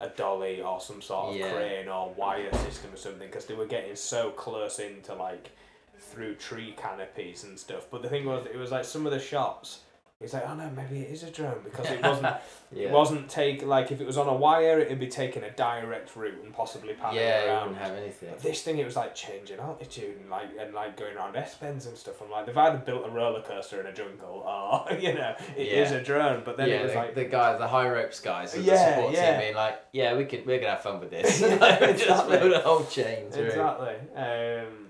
[0.00, 1.52] a dolly or some sort of Yeah.
[1.52, 5.50] crane or wire system or something because they were getting so close into like
[5.98, 7.86] through tree canopies and stuff.
[7.90, 9.80] But the thing was, it was like some of the shots.
[10.22, 12.34] It's like, oh no, maybe it is a drone because it wasn't.
[12.72, 12.88] yeah.
[12.88, 16.14] It wasn't take like if it was on a wire, it'd be taking a direct
[16.14, 17.68] route and possibly panning yeah, around.
[17.68, 18.28] wouldn't have anything.
[18.28, 21.54] But this thing, it was like changing altitude and like and like going around S
[21.54, 22.20] bends and stuff.
[22.22, 24.44] I'm like, they've either built a roller coaster in a jungle
[24.90, 25.96] or you know, it is Yeah.
[25.96, 26.42] a drone.
[26.44, 28.74] But then yeah, it was the, like, the guys, the high ropes guys, with Yeah,
[28.74, 29.30] the support yeah.
[29.30, 31.40] team being like, yeah, we could, we're gonna have fun with this.
[31.40, 32.36] Like, Just exactly.
[32.38, 33.44] build a whole chain through.
[33.46, 33.94] exactly.
[34.14, 34.88] Um,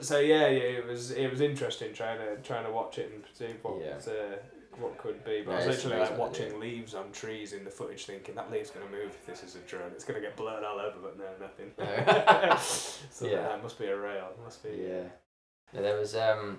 [0.00, 3.24] so yeah, yeah, it was it was interesting trying to trying to watch it and
[3.32, 4.12] see what Yeah.
[4.12, 4.36] uh,
[4.78, 5.42] what could be.
[5.44, 8.50] But Yeah, I was literally like watching leaves on trees in the footage, thinking that
[8.50, 9.90] leaf's gonna move if this is a drone.
[9.92, 11.72] It's gonna get blurred all over, but no, nothing.
[11.78, 12.56] No.
[13.10, 13.42] so Yeah.
[13.48, 14.28] that must be a rail.
[14.38, 14.70] It Must be.
[14.88, 15.02] Yeah.
[15.72, 16.58] No, there was um,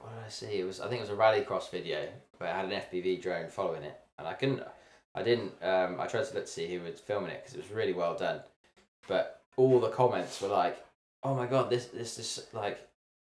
[0.00, 0.58] what did I see?
[0.60, 2.08] It was I think it was a rallycross video
[2.38, 4.60] where it had an FPV drone following it, and I couldn't,
[5.14, 7.62] I didn't, um, I tried to look to see who was filming it because it
[7.62, 8.40] was really well done,
[9.06, 10.76] but all the comments were like,
[11.24, 12.78] oh my god, this this is like.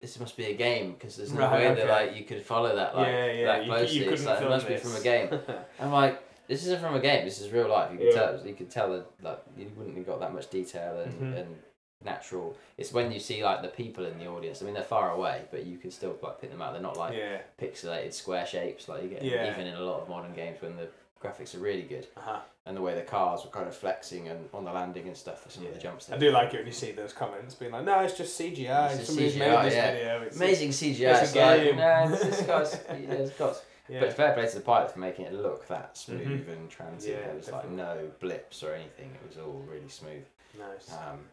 [0.02, 1.86] This must be a game because there's no Right, way okay.
[1.86, 3.46] that like you could follow that like yeah, yeah.
[3.46, 3.96] that closely.
[3.96, 4.82] you couldn't it's like, it must this.
[4.82, 5.40] be from a game.
[5.80, 7.24] I'm like, this isn't from a game.
[7.24, 7.90] This is real life.
[7.92, 8.12] You can Yeah.
[8.12, 8.46] tell.
[8.46, 11.40] You can tell that like you wouldn't have got that much detail and, Mhm.
[11.40, 11.56] and
[12.04, 12.54] natural.
[12.76, 14.60] It's when you see like the people in the audience.
[14.60, 16.74] I mean, they're far away, but you can still like pick them out.
[16.74, 17.38] They're not like yeah.
[17.58, 19.50] pixelated square shapes like you get Yeah.
[19.50, 20.88] even in a lot of modern games when the
[21.22, 22.40] graphics are really good Uh-huh.
[22.66, 25.42] And the way the cars were kind of flexing and on the landing and stuff
[25.44, 25.82] for some of the Yeah.
[25.82, 26.10] jumps.
[26.10, 28.92] I do like it when you see those comments being like, "No, it's just CGI.
[28.92, 29.92] It's Somebody's CGI, made this yeah.
[29.92, 31.10] video." It's Amazing CGI.
[31.10, 34.00] it's a It's, like, no, it's, got, it's got Yeah.
[34.00, 36.52] But fair play to the pilot for making it look that smooth Mhm.
[36.52, 37.20] and transient.
[37.20, 39.12] Yeah, there was like no blips or anything.
[39.14, 40.24] It was all really smooth.
[40.58, 40.92] nice.
[40.92, 41.30] Um,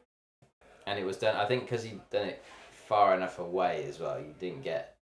[0.86, 1.36] and it was done.
[1.36, 2.44] I think because he'd done it
[2.88, 4.20] far enough away as well.
[4.20, 4.96] You didn't get.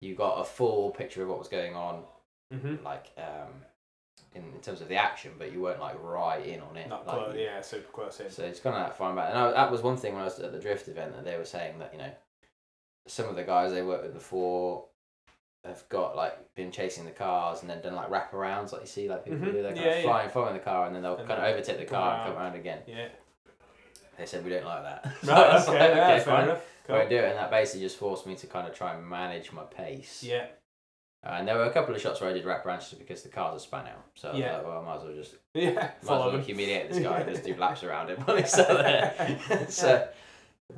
[0.00, 2.02] You got a full picture of what was going on,
[2.52, 2.82] mm-hmm.
[2.84, 3.52] like um,
[4.34, 6.88] in, in terms of the action, but you weren't like right in on it.
[6.88, 7.36] Not like, close.
[7.36, 8.30] Yeah, super close in.
[8.30, 9.30] so it's kind of that far back.
[9.30, 11.36] And I, that was one thing when I was at the drift event that they
[11.36, 12.10] were saying that you know,
[13.06, 14.84] some of the guys they worked with before
[15.64, 19.08] have got like been chasing the cars and then done like wraparounds like you see
[19.08, 19.52] like people Mhm.
[19.52, 19.62] do.
[19.62, 20.28] They're kind Yeah, of yeah.
[20.28, 22.54] following the car, and then they'll And kind of overtake the car and come around
[22.54, 22.78] again.
[22.86, 23.08] Yeah.
[24.16, 25.12] They said we don't like that.
[25.24, 25.52] So Right.
[25.52, 25.78] Was Okay.
[25.80, 26.44] like, yeah, fair fine.
[26.44, 26.62] enough.
[26.88, 29.06] I won't do it, and that basically just forced me to kind of try and
[29.06, 30.22] manage my pace.
[30.24, 30.46] Yeah.
[31.22, 33.28] Uh, and there were a couple of shots where I did wraparounds just because the
[33.28, 34.04] cars are span out.
[34.14, 34.56] So I was Yeah.
[34.56, 35.72] like, well, I might as well just Yeah.
[35.74, 38.66] might as well humiliate this guy and just do laps around him while he's still
[38.78, 39.38] there.
[39.68, 40.08] so,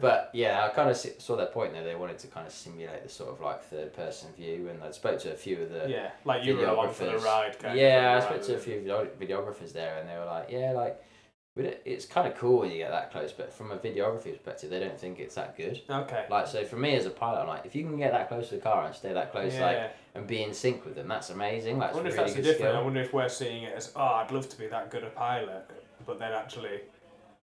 [0.01, 1.85] but yeah, I kind of saw their point there.
[1.85, 4.91] They wanted to kind of simulate the sort of like third person view, and I
[4.91, 6.11] spoke to a few of the Yeah.
[6.25, 7.25] Like you were along for the videographers.
[7.25, 7.59] ride.
[7.61, 8.81] Kind yeah, I spoke to a few
[9.21, 11.01] videographers there, and they were like, yeah, like.
[11.55, 14.81] It's kind of cool when you get that close, but from a videography perspective, they
[14.81, 15.83] don't think it's that good.
[15.89, 16.25] Okay.
[16.31, 18.49] Like, so for me as a pilot, I'm like, if you can get that close
[18.49, 19.67] to the car and stay that close, yeah.
[19.67, 21.77] like, and be in sync with them, that's amazing.
[21.77, 22.77] I That's wonder if really that's the good difference.
[22.77, 25.11] I wonder if we're seeing it as, oh, I'd love to be that good a
[25.11, 25.71] pilot,
[26.07, 26.81] but then actually,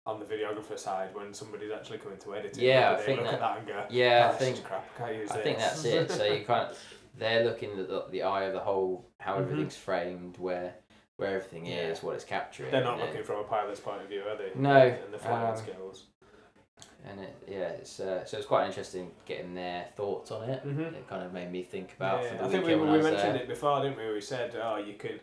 [0.04, 3.20] on the videographer side, when somebody's actually coming to edit it, Yeah, I they think
[3.22, 4.86] look at that- that and go, Yeah, oh, I think crap.
[4.94, 5.42] I can't use I this.
[5.44, 6.10] think that's it.
[6.10, 6.68] So you can't.
[7.18, 9.40] They're looking at the, the eye of the whole how Mhm.
[9.40, 10.74] everything's framed, where
[11.16, 11.88] where everything Yeah.
[11.88, 12.70] is, what it's capturing.
[12.70, 14.52] They're not and then- looking from a pilot's point of view, are they?
[14.54, 16.04] No, And the flying um, skills.
[17.04, 20.64] and it, yeah, it's uh, so it's quite interesting getting their thoughts on it.
[20.66, 20.94] Mhm.
[20.94, 22.22] It kind of made me think about.
[22.22, 23.42] Yeah, for the I think we, when we I mentioned there.
[23.42, 24.12] it before, didn't we?
[24.12, 25.20] We said, oh, you could,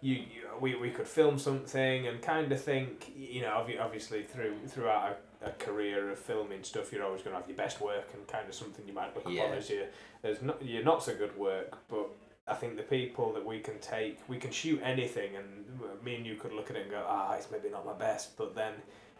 [0.00, 0.26] you, you
[0.60, 5.48] we, we could film something and kind of think, you know, obviously through throughout a,
[5.48, 8.46] a career of filming stuff, you're always going to have your best work and kind
[8.48, 9.44] of something you might look Yeah.
[9.44, 9.86] upon as your
[10.22, 12.08] as not your not so good work, but.
[12.46, 16.26] I think the people that we can take, we can shoot anything, and me and
[16.26, 18.74] you could look at it and go, ah, it's maybe not my best, but then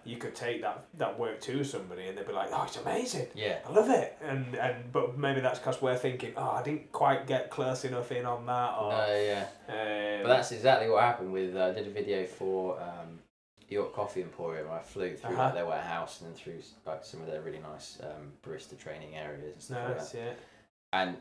[0.04, 3.26] you could take that, that work to somebody and they'd be like, oh, it's amazing.
[3.34, 6.92] Yeah, I love it, and and but maybe that's because we're thinking, oh, I didn't
[6.92, 9.46] quite get close enough in on that, or no, yeah.
[9.68, 11.56] um, But that's exactly what happened with.
[11.56, 13.20] uh, I did a video for um,
[13.70, 14.68] York Coffee Emporium.
[14.70, 15.44] I flew through Uh-huh.
[15.44, 19.16] like, their warehouse and then through like some of their really nice um, barista training
[19.16, 20.18] areas and stuff like nice, that.
[20.18, 20.32] yeah,
[20.92, 21.16] And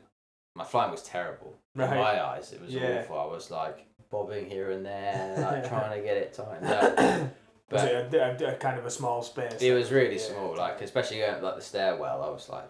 [0.56, 1.56] my flying was terrible.
[1.76, 1.92] Right.
[1.92, 3.00] In my eyes, it was Yeah.
[3.02, 3.20] awful.
[3.20, 6.98] I was like bobbing here and there, like trying to get it tightened up.
[6.98, 7.30] was
[7.70, 9.62] But it a, a, a kind of a small space?
[9.62, 10.22] it was really Yeah.
[10.22, 12.22] small, like especially going up like the stairwell.
[12.22, 12.70] I was like,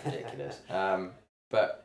[0.04, 0.60] ridiculous.
[0.70, 1.12] Um,
[1.50, 1.84] but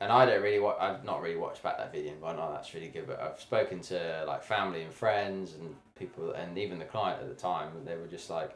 [0.00, 0.76] and I don't really watch.
[0.80, 3.06] I've not really watched back that video and gone, oh, that's really good.
[3.06, 7.28] But I've spoken to like family and friends and people, and even the client at
[7.28, 7.70] the time.
[7.84, 8.54] They were just like,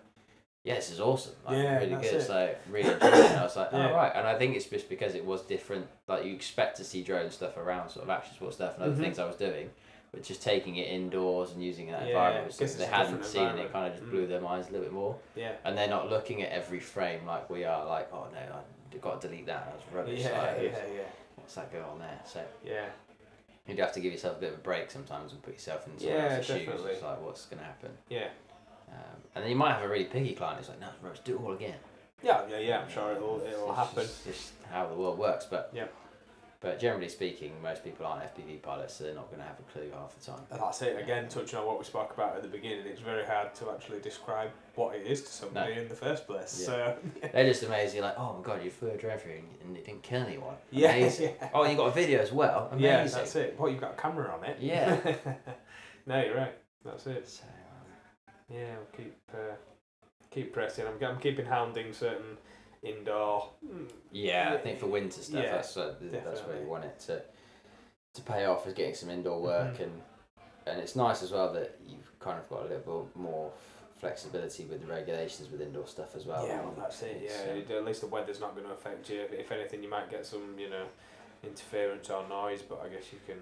[0.65, 1.35] yeah, this is awesome.
[1.47, 2.05] Like, Yeah, really good.
[2.05, 2.23] it.
[2.23, 3.37] So really enjoyed it.
[3.39, 3.91] I was like, Yeah.
[3.91, 4.13] oh right.
[4.15, 5.87] And I think it's just because it was different.
[6.09, 8.95] Like you expect to see drone stuff around, sort of action sport stuff and other
[8.95, 8.99] Mhm.
[9.01, 9.71] things I was doing.
[10.13, 12.97] But just taking it indoors and using that Yeah, environment, was guess something it's they
[12.97, 14.11] hadn't seen, it kind of just Mm.
[14.11, 17.25] blew their minds a little bit more Yeah, and they're not looking at every frame
[17.27, 17.87] like we are.
[17.87, 18.41] Like, oh no,
[18.93, 19.71] I've got to delete that.
[19.71, 20.21] That's rubbish.
[20.21, 21.03] yeah, like, yeah, yeah,
[21.37, 22.21] What's that going on there?
[22.25, 22.87] So yeah.
[23.67, 25.97] you'd have to give yourself a bit of a break sometimes and put yourself in
[25.99, 26.67] someone Yeah, else's shoes.
[26.67, 26.91] definitely.
[26.93, 27.91] It's like, what's going to happen?
[28.09, 28.29] Yeah,
[28.91, 28.97] Um,
[29.35, 31.41] and then you might have a really picky client who's like, no, Rose, do it
[31.43, 31.77] all again.
[32.23, 32.81] yeah, yeah, yeah.
[32.81, 34.03] I'm sure it'll it'll it's happen.
[34.03, 35.47] Just, just how the world works.
[35.49, 35.87] But Yeah.
[36.63, 39.73] But generally speaking, most people aren't FPV pilots, so they're not going to have a
[39.73, 40.43] clue half the time.
[40.51, 41.01] And that's it.
[41.03, 44.01] Again, touching on what we spoke about at the beginning, it's very hard to actually
[44.01, 46.59] describe what it is to somebody in the first place.
[46.61, 46.67] Yeah.
[46.67, 46.97] So
[47.33, 47.95] They're just amazed.
[47.95, 50.57] You're like, oh my god, you flew a drone through and- it didn't kill anyone.
[50.71, 51.35] yeah, Amazing.
[51.41, 51.49] yeah.
[51.55, 52.69] Oh, you got a video as well.
[52.73, 52.85] Amazing.
[52.85, 53.55] Yeah, that's it.
[53.57, 54.59] What you've got a camera on it.
[54.61, 54.99] Yeah.
[56.07, 56.55] no, you're right.
[56.85, 57.27] That's it.
[57.27, 57.45] So,
[58.53, 59.55] Yeah, we'll keep uh,
[60.31, 60.87] keep pressing.
[60.87, 62.37] I'm, I'm keeping hounding certain
[62.83, 63.51] indoor.
[64.11, 67.23] Yeah, I think for winter stuff, Yeah, that's uh, that's where you want it to
[68.15, 69.83] to pay off is getting some indoor work Mhm.
[69.85, 70.03] and
[70.67, 73.51] and it's nice as well that you've kind of got a little bit more
[73.99, 76.47] flexibility with the regulations with indoor stuff as well.
[76.47, 77.21] yeah, well, that's it.
[77.23, 79.23] Yeah, um, at least the weather's not going to affect you.
[79.31, 80.87] If anything, you might get some, you know,
[81.45, 82.63] interference or noise.
[82.63, 83.39] But I guess you can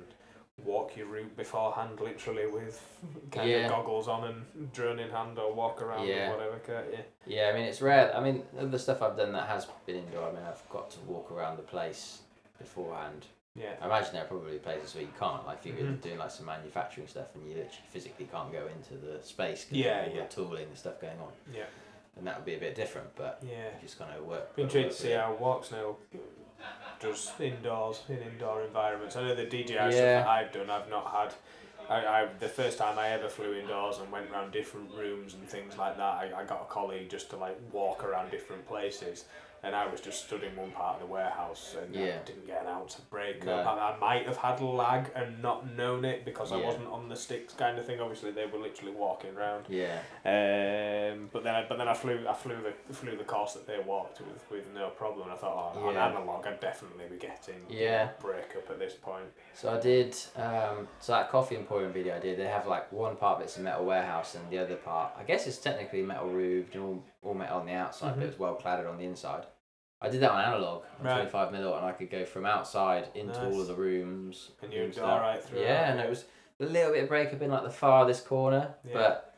[0.64, 2.80] walk your route beforehand, literally with
[3.30, 3.66] kind Yeah.
[3.66, 6.30] of goggles on and drone in hand, or walk around Yeah.
[6.30, 6.58] or whatever.
[6.58, 6.98] Can't you?
[7.26, 8.14] yeah, I mean it's rare.
[8.16, 10.28] I mean the stuff I've done that has been indoor.
[10.28, 12.20] I mean I've got to walk around the place
[12.58, 13.26] beforehand.
[13.54, 13.72] Yeah.
[13.80, 16.00] I imagine there are probably places where you can't, like if you're Mhm.
[16.00, 19.78] doing like some manufacturing stuff and you literally physically can't go into the space because
[19.78, 20.22] Yeah, all yeah.
[20.22, 21.64] the tooling and stuff going on, Yeah.
[22.16, 23.14] and that would be a bit different.
[23.16, 23.66] But Yeah.
[23.76, 24.54] you just kind of work.
[24.54, 25.40] Been intrigued to see how it.
[25.40, 25.96] Walksnail
[27.00, 29.16] does indoors in indoor environments.
[29.16, 31.34] I know the DJI stuff that I've done, I've not had.
[31.88, 35.48] I, I the first time I ever flew indoors and went around different rooms and
[35.48, 36.02] things like that.
[36.02, 39.24] I, I got a colleague just to like walk around different places,
[39.62, 42.62] and I was just stood in one part of the warehouse and I didn't get
[42.62, 43.44] an ounce of break.
[43.44, 43.54] No.
[43.54, 47.16] I, I might have had lag and not known it because I wasn't on the
[47.16, 48.00] sticks kind of thing.
[48.00, 49.66] Obviously, they were literally walking around.
[49.68, 49.98] Yeah.
[50.24, 53.66] Um, but then, I, but then I flew, I flew the flew the course that
[53.66, 55.24] they walked with, with no problem.
[55.28, 58.10] And I thought, oh, on analog, I'd definitely be getting Yeah.
[58.20, 59.24] break up at this point.
[59.54, 60.16] So I did.
[60.36, 63.56] Um, so that coffee emporium video I did, they have like one part of it's
[63.56, 67.04] a metal warehouse and the other part, I guess it's technically metal roofed and all,
[67.22, 68.20] all metal on the outside, Mhm.
[68.20, 69.46] but it's well cladded on the inside.
[70.00, 71.14] I did that on analog, on Right.
[71.14, 74.52] 25 mil, and I could go from outside into all of the rooms.
[74.62, 75.04] And you're and stuff.
[75.10, 76.24] alright through Yeah, and it was
[76.60, 78.92] a little bit of breakup in like the farthest corner, Yeah.
[78.94, 79.34] but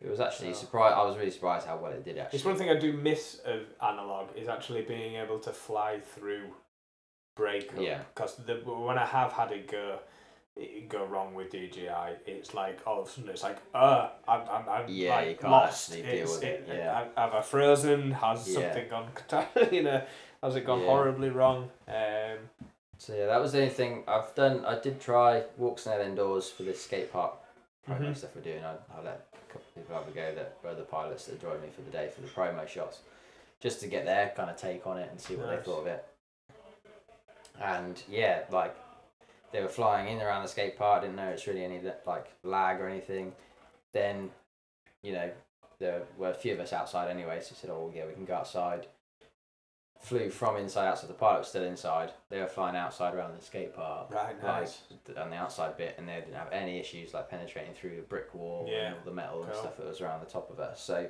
[0.00, 0.94] it was actually surprised.
[0.96, 2.36] I was really surprised how well it did actually.
[2.38, 6.54] It's one thing I do miss of analog is actually being able to fly through
[7.36, 7.78] breakup.
[7.80, 7.98] Yeah.
[8.14, 10.00] Because the, when I have had it go, it
[10.88, 14.68] go wrong with DJI, it's like all of a sudden it's like, uh, I'm, I'm,
[14.68, 15.94] I'm Yeah, like you can't lost.
[15.94, 17.04] It's- with it, yeah.
[17.16, 18.10] Have I frozen?
[18.12, 18.54] Has Yeah.
[18.74, 19.08] something gone,
[19.72, 20.02] you know,
[20.42, 20.86] has it gone Yeah.
[20.86, 21.70] horribly wrong?
[21.86, 22.38] Um,
[22.98, 24.64] So yeah, that was the only thing I've done.
[24.64, 27.34] I did try Walksnail indoors for this skate park
[27.88, 28.16] promo Mhm.
[28.16, 28.64] stuff we're doing.
[28.64, 31.40] I, I let a couple of people have a go that were the pilots that
[31.40, 32.98] joined me for the day for the promo shots,
[33.60, 35.58] just to get their kind of take on it and see what Nice.
[35.58, 36.04] they thought of it.
[37.60, 38.74] And yeah, like
[39.52, 41.02] they were flying in around the skate park.
[41.02, 43.32] Didn't know it's really any like lag or anything.
[43.92, 44.30] Then,
[45.02, 45.30] you know,
[45.78, 48.24] there were a few of us outside anyway, so we said, "Oh yeah, we can
[48.24, 48.86] go outside."
[50.00, 52.12] flew from inside outside so the pilot was still inside.
[52.30, 54.80] They were flying outside around the skate park, Right, like nice.
[55.16, 58.32] on the outside bit, and they didn't have any issues like penetrating through the brick
[58.32, 58.86] wall Yeah.
[58.86, 60.80] and all the metal and stuff that was around the top of us.
[60.80, 61.08] So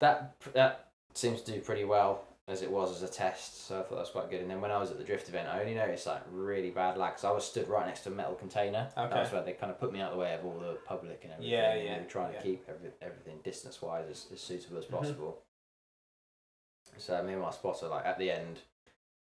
[0.00, 3.66] that that seems to do pretty well as it was as a test.
[3.66, 4.40] So I thought that was quite good.
[4.42, 6.96] And then when I was at the drift event, I only noticed like really bad
[6.96, 7.14] lag.
[7.14, 8.88] Cause I was stood right next to a metal container.
[8.96, 9.08] Okay.
[9.12, 10.78] That was where they kind of put me out of the way of all the
[10.84, 11.52] public and everything.
[11.52, 12.38] Yeah, yeah, were trying yeah.
[12.38, 14.90] to keep every, everything distance wise as, as suitable as Mhm.
[14.98, 15.38] possible.
[16.98, 18.60] So me and my spotter like at the end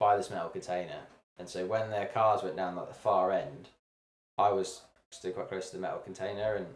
[0.00, 1.00] by this metal container,
[1.38, 3.68] and so when their cars went down like the far end,
[4.38, 6.66] I was stood quite close to the metal container and.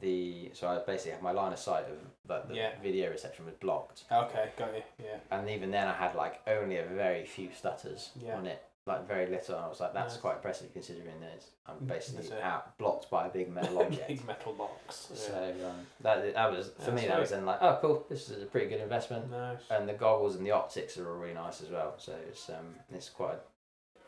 [0.00, 1.98] The so I basically had my line of sight of
[2.28, 2.70] like the Yeah.
[2.82, 4.82] video reception was blocked, Okay, got you.
[5.04, 5.18] Yeah.
[5.30, 8.36] and even then I had like only a very few stutters Yeah.
[8.36, 9.56] on it, like very little.
[9.56, 10.20] And I was like, that's Nice.
[10.20, 14.08] quite impressive considering there's I'm Mm, basically out blocked by a big metal object.
[14.08, 15.10] Big metal box.
[15.14, 17.06] So um, that that was for Yeah, me.
[17.06, 18.06] That was then like, oh, cool.
[18.08, 19.60] This is a pretty good investment, Nice.
[19.70, 21.94] and the goggles and the optics are all really nice as well.
[21.98, 23.38] So it's um, it's quite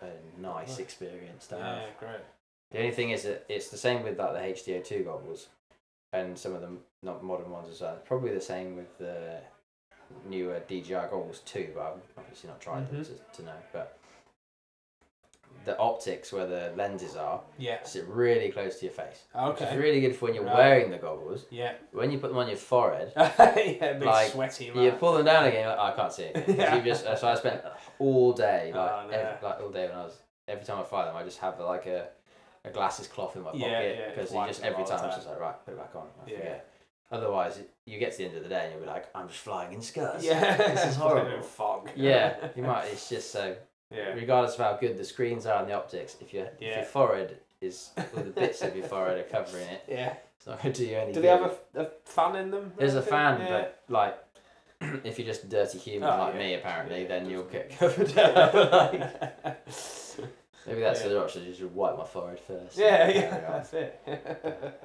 [0.01, 0.79] a, a nice Nice.
[0.79, 1.77] experience to have.
[1.77, 2.21] Yeah, great.
[2.71, 5.49] The only thing is that it's the same with like the HDO two goggles,
[6.13, 6.69] and some of the
[7.03, 7.97] not modern ones as well.
[8.05, 9.39] Probably the same with the
[10.29, 13.07] newer DJI goggles too, but I've obviously not tried them Mhm.
[13.33, 13.53] to, to know.
[13.73, 13.99] But
[15.65, 17.83] the optics where the lenses are Yeah.
[17.85, 19.25] sit really close to your face.
[19.33, 19.79] Which is Okay.
[19.79, 20.57] really good for when you're Right.
[20.57, 21.47] wearing the goggles.
[21.51, 21.75] Yeah.
[21.93, 25.69] When you put them on your forehead, yeah, Like, sweaty you pull them down again.
[25.69, 26.49] Like, oh, I can't see it.
[26.59, 26.75] Yeah.
[26.77, 27.63] you just so I spent
[27.99, 29.13] all day like Oh, no.
[29.13, 31.59] every, like all day when I was every time I fly them, I just have
[31.61, 32.09] like a,
[32.65, 35.27] a glasses cloth in my Yeah, pocket because just you just every time I'm just
[35.29, 36.07] like right, put it back on.
[36.27, 36.37] I Yeah.
[36.39, 36.69] forget.
[37.11, 39.41] Otherwise, you get to the end of the day and you'll be like, I'm just
[39.41, 40.25] flying in skirts.
[40.25, 40.57] Yeah.
[40.57, 41.43] this is Put it in horrible.
[41.43, 41.91] Fog.
[41.97, 42.85] Yeah, you might.
[42.87, 43.55] It's just so.
[43.91, 44.15] Yeah.
[44.15, 47.37] Regardless of how good the screens are and the optics, if your if your forehead
[47.61, 50.15] is well, the bits of your forehead are covering it, Yeah.
[50.39, 51.25] it's not going to do you any Do good.
[51.25, 52.73] they have a, a fan in them?
[52.79, 53.49] There's a fan, Yeah.
[53.51, 54.19] but like,
[55.05, 56.41] if you're just a dirty human Oh, like yeah.
[56.41, 58.55] me, apparently, Yeah, then you'll get covered up.
[58.73, 59.67] like,
[60.67, 61.09] maybe that's Yeah.
[61.09, 61.45] the option.
[61.45, 62.77] You should wipe my forehead first.
[62.79, 64.01] yeah, yeah, that's it.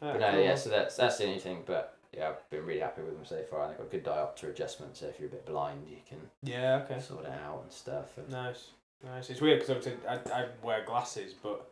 [0.00, 0.40] But no, cool.
[0.40, 0.54] yeah.
[0.56, 1.62] So that's that's the only thing.
[1.64, 3.68] But yeah, I've been really happy with them so far.
[3.68, 4.96] They've got good diopter adjustment.
[4.96, 7.00] So if you're a bit blind, you can Yeah, okay.
[7.00, 8.18] sort it out and stuff.
[8.18, 8.70] And Nice,
[9.04, 9.30] nice.
[9.30, 11.70] It's weird because I, I wear glasses, but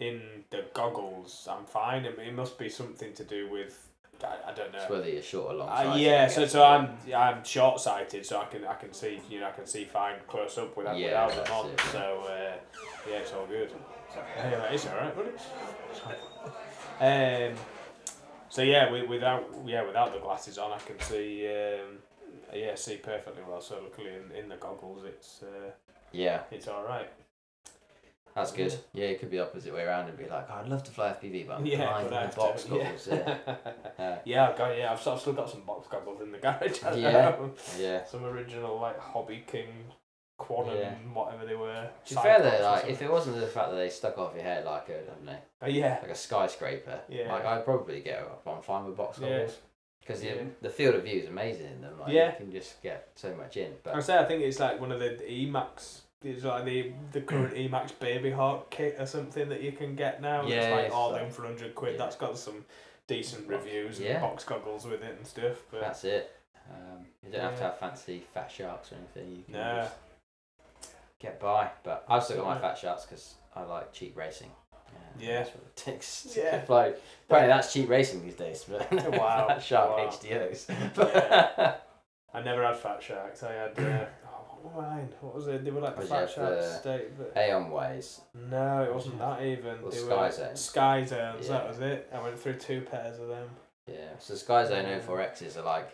[0.00, 0.20] in
[0.50, 2.04] the goggles, I'm fine.
[2.04, 3.88] It, it must be something to do with
[4.24, 4.78] I, I don't know.
[4.80, 5.68] it's whether you're short or long.
[5.68, 9.40] Uh, yeah, so so I'm I'm short sighted, so I can I can see you
[9.40, 11.70] know I can see fine close up without Yeah, without them on.
[11.70, 11.80] it.
[11.92, 12.54] So uh,
[13.08, 13.70] yeah, it's all good.
[14.36, 15.30] Yeah, it's all right, buddy.
[17.00, 17.54] Um,
[18.48, 21.98] so yeah, with, without yeah without the glasses on, I can see um,
[22.54, 23.60] yeah see perfectly well.
[23.60, 25.70] So luckily in, in the goggles, it's uh,
[26.12, 27.08] Yeah, it's all right.
[28.34, 28.74] That's good.
[28.92, 30.90] Yeah, it could be the opposite way around and be like, oh, I'd love to
[30.90, 33.08] fly FPV, but I'm Yeah, blind I in the box to, goggles.
[33.10, 33.38] Yeah.
[33.98, 36.80] Uh, yeah, I've got yeah, I've, of still got some box goggles in the garage.
[36.96, 37.36] Yeah.
[37.78, 38.04] yeah.
[38.04, 39.68] some original like Hobby King
[40.38, 40.94] Quantum, Yeah.
[41.12, 41.88] whatever they were.
[42.06, 44.42] To be fair though, like if it wasn't the fact that they stuck off your
[44.42, 47.32] head like a, I don't know, Oh, yeah, like a skyscraper, Yeah.
[47.32, 49.28] like I'd probably get up on fine with box Yeah.
[49.28, 49.58] goggles
[50.00, 50.34] because Yeah.
[50.34, 52.00] the, the field of view is amazing in them.
[52.00, 52.30] Like, Yeah.
[52.32, 53.72] you can just get so much in.
[53.72, 56.00] I But say I think it's like one of the Emax.
[56.24, 60.20] It's like the the current Emax Baby Hawk kit or something that you can get
[60.22, 60.46] now.
[60.46, 61.92] Yeah, it's like it's all like- in for hundred quid.
[61.92, 61.98] yeah.
[61.98, 62.64] That's got some
[63.08, 64.20] decent reviews and Yeah.
[64.20, 65.62] box goggles with it and stuff.
[65.70, 66.34] But that's it.
[66.70, 69.36] Um, you don't have to have fancy fat sharks or anything.
[69.36, 69.82] You can No.
[69.82, 71.70] just get by.
[71.82, 74.50] But I've still got my fat sharks because I like cheap racing.
[75.18, 75.38] Yeah.
[75.42, 76.22] That's what it takes.
[76.34, 76.56] to Yeah.
[76.62, 78.64] Apparently that's cheap racing these days.
[78.68, 80.08] But Wow, fat shark wow.
[80.08, 80.68] HDOs.
[80.96, 81.74] Yeah.
[82.34, 83.42] I never had fat sharks.
[83.42, 83.78] I had.
[83.78, 84.04] Uh,
[84.62, 85.08] what were mine?
[85.20, 85.64] What was it?
[85.64, 87.18] They were like the Was fat sharks state.
[87.18, 88.20] But Aeon ways.
[88.50, 89.82] no, it wasn't that even.
[89.82, 90.60] Well, they Sky were Zones.
[90.60, 91.46] Sky Zones.
[91.46, 91.52] Yeah.
[91.52, 92.08] That was it.
[92.14, 93.48] I went through two pairs of them.
[93.86, 95.90] Yeah, so Sky Zone 04Xs are like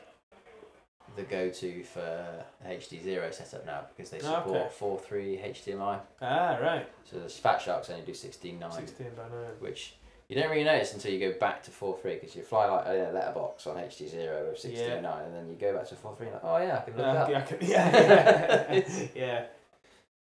[1.17, 4.71] the go-to for HD Zero setup now because they support Okay.
[4.79, 6.01] 4.3 HDMI.
[6.23, 6.87] Ah, right.
[7.05, 9.33] So the Fat Sharks only do 16.9, 16 by 9.
[9.61, 9.95] which
[10.29, 13.11] you don't really notice until you go back to 4.3 because you fly like a
[13.15, 16.41] letterbox on HD Zero with 16.9 and then you go back to 4.3 and like,
[16.45, 17.31] oh yeah, I can look Uh, up.
[17.31, 19.45] yeah, I can- yeah, yeah, yeah.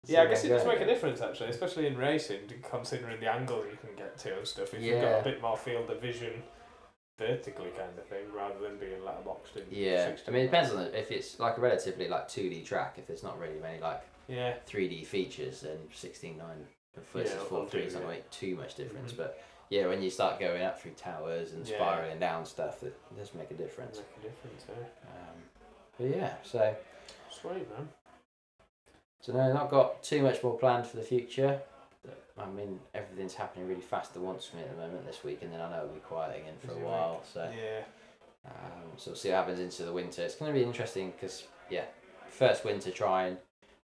[0.04, 2.40] So Yeah, I guess it does make a difference actually, especially in racing,
[2.70, 4.72] considering the angle you can get to and stuff.
[4.74, 6.44] If you've got a bit more field of vision,
[7.18, 9.64] vertically kind of thing, rather than being letterboxed in.
[9.70, 12.94] Yeah, I mean it depends on the, if it's like a relatively like 2D track,
[12.98, 16.36] if there's not really many like Yeah, 3D features, then 16.9
[17.12, 18.08] versus Yeah, 4.3 do, is not yeah.
[18.08, 19.12] make too much difference.
[19.12, 19.16] Mhm.
[19.16, 21.76] But yeah, when you start going up through towers and Yeah.
[21.76, 23.98] spiraling down stuff, it does make a difference.
[23.98, 24.64] make a difference.
[24.68, 25.08] Eh?
[25.08, 25.42] Um,
[25.98, 26.74] but yeah, so
[27.30, 27.88] Sweet man.
[29.20, 31.60] so no, not got too much more planned for the future.
[32.38, 35.38] I mean, everything's happening really fast at once for me at the moment this week,
[35.42, 37.22] and then I know it'll be quiet again for Busy a while.
[37.24, 37.80] So Yeah,
[38.46, 38.52] um,
[38.98, 40.22] so we'll see what happens into the winter.
[40.22, 41.84] It's going to be interesting because yeah,
[42.28, 43.38] first winter trying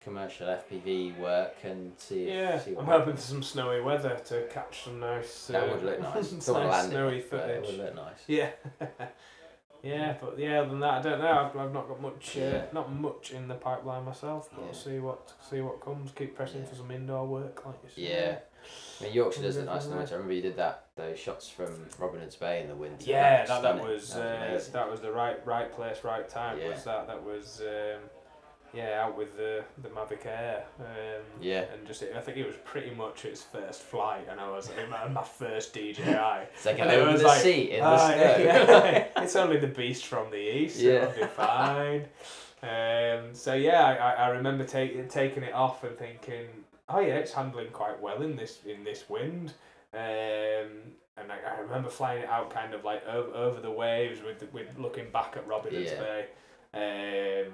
[0.06, 2.28] commercial FPV work and see.
[2.28, 3.22] Yeah, see what I'm hoping happens.
[3.24, 5.48] for some snowy weather to catch some nice.
[5.48, 6.28] That uh, would look nice.
[6.30, 7.76] some Don't want to nice land snowy it, but it footage.
[7.78, 8.20] would look nice.
[8.28, 8.50] Yeah.
[9.82, 11.50] yeah, but yeah, other than that, I don't know.
[11.52, 12.62] I've, I've not got much, uh, Yeah.
[12.72, 14.48] not much in the pipeline myself.
[14.52, 14.64] But Yeah.
[14.66, 16.12] we'll see what see what comes.
[16.12, 16.66] Keep pressing Yeah.
[16.68, 18.04] for some indoor work, like you said.
[18.04, 18.38] Yeah.
[19.00, 20.14] I mean, Yorkshire does look nice in the winter.
[20.14, 23.04] I remember you did that those shots from Robin Hood's Bay in the winter.
[23.10, 26.58] Yeah, that, that was That uh, that was the right right place, right time.
[26.68, 28.00] Was that that was um,
[28.76, 30.64] yeah out with the the Mavic Air.
[30.80, 31.64] Um, Yeah.
[31.72, 34.90] And just I think it was pretty much its first flight, and I was in
[34.90, 36.02] my, my first DJI.
[36.54, 38.44] It's like And an it over was the like, seat in the snow.
[38.44, 39.06] yeah.
[39.24, 40.78] it's only the beast from the east.
[40.78, 41.08] Yeah.
[41.08, 42.04] It'll be fine.
[42.62, 46.46] Um, so yeah, I, I- remember taking taking it off and thinking,
[46.88, 49.52] oh yeah, it's handling quite well in this in this wind.
[49.94, 50.68] Um,
[51.18, 54.40] and I, I remember flying it out kind of like over, over the waves with
[54.52, 56.02] with looking back at Robin Hood's Yeah.
[56.02, 57.44] Bay.
[57.46, 57.52] Um,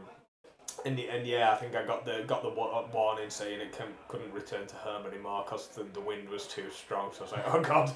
[0.84, 4.32] and, and yeah, I think I got the got the warning saying it can, couldn't
[4.32, 7.10] return to home anymore because the, the wind was too strong.
[7.12, 7.92] So I was like, oh god,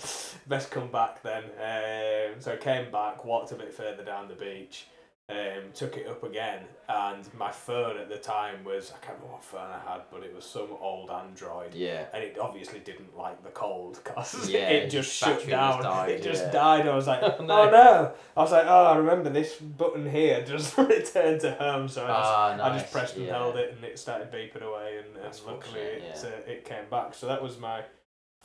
[0.47, 1.45] best come back then.
[1.45, 4.87] Um, so I came back, walked a bit further down the beach,
[5.29, 9.33] um, took it up again, and my phone at the time was I can't remember
[9.35, 11.74] what phone I had, but it was some old Android.
[11.74, 12.05] Yeah.
[12.14, 15.83] And it obviously didn't like the cold because Yeah, it just shut down.
[15.83, 16.53] died, it just yeah.
[16.53, 16.87] died.
[16.87, 17.70] I was like, Oh, oh no.
[17.70, 18.12] no.
[18.37, 21.89] I was like, oh, I remember this button here just returned to home.
[21.89, 23.33] So I just Ah, I just pressed and yeah.
[23.33, 27.14] held it, and it started beeping away, and, and luckily it uh, it came back.
[27.14, 27.83] So that was my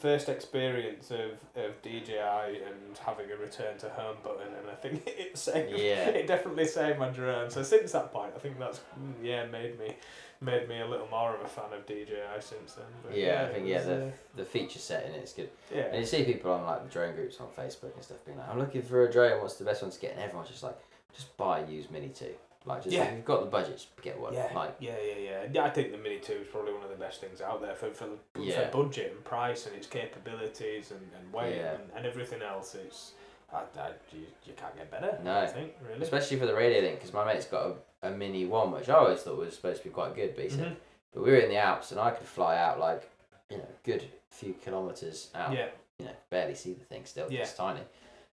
[0.01, 2.17] first experience of, of DJI
[2.65, 5.71] and having a return to home button, and I think it saved.
[5.79, 6.09] Yeah.
[6.09, 7.49] It definitely saved my drone.
[7.49, 9.95] So since that point, I think that's mm, yeah made me
[10.43, 12.85] made me a little more of a fan of DJI since then.
[13.03, 15.49] But Yeah, I it think was, yeah the uh, the feature set in it's good.
[15.73, 18.37] Yeah, And you see people on like the drone groups on Facebook and stuff being
[18.39, 19.39] like, I'm looking for a drone.
[19.41, 20.13] What's the best one to get?
[20.13, 20.77] And everyone's just like,
[21.13, 22.33] just buy a used Mini Two.
[22.63, 23.05] Like, just Yeah.
[23.05, 24.33] if you've got the budget, get one.
[24.35, 25.47] Yeah, Like, yeah, yeah, yeah.
[25.51, 27.73] Yeah, I think the Mini Two is probably one of the best things out there
[27.73, 28.07] for for,
[28.39, 28.69] Yeah.
[28.69, 31.73] for budget and price and its capabilities and, and weight Yeah.
[31.75, 32.75] and, and everything else.
[32.75, 33.13] It's
[33.51, 35.19] I, I, you, you can't get better.
[35.23, 35.39] No.
[35.39, 36.01] I think really.
[36.01, 38.93] especially for the radio thing, because my mate's got a, a Mini One, which I
[38.95, 40.35] always thought was supposed to be quite good.
[40.35, 40.75] But he said, Mhm.
[41.13, 43.09] but we were in the Alps and I could fly out like,
[43.49, 45.51] you know, good few kilometers out.
[45.51, 45.67] Yeah,
[45.99, 47.29] You know, barely see the thing still.
[47.29, 47.41] Yeah.
[47.41, 47.81] It's tiny.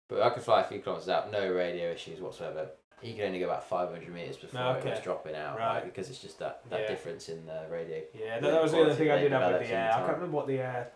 [0.08, 2.70] But I could fly a few kilometers out, no radio issues whatsoever.
[3.04, 5.76] He could only go about 500 meters before it was dropping out, Right.
[5.76, 6.88] like, because it's just that, that Yeah.
[6.88, 8.02] difference in the radio.
[8.14, 8.40] yeah.
[8.40, 9.92] That, that was the other thing I did have with the Air.
[9.92, 10.92] I can't remember what the Air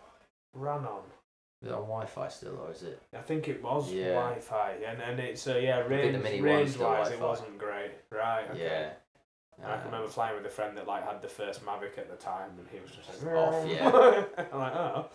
[0.54, 1.02] ran on.
[1.62, 3.02] Is it on Wi-Fi still, or is it?
[3.12, 4.14] I think it was Yeah.
[4.14, 7.90] Wi-Fi, and and it's uh, yeah range, range wise, it wasn't great.
[8.10, 8.48] Right.
[8.50, 8.62] Okay.
[8.62, 8.90] Yeah.
[9.60, 12.08] I can Um, remember flying with a friend that like had the first Mavic at
[12.08, 13.88] the time, and he was just like, Off, yeah.
[14.52, 15.08] I'm like, oh,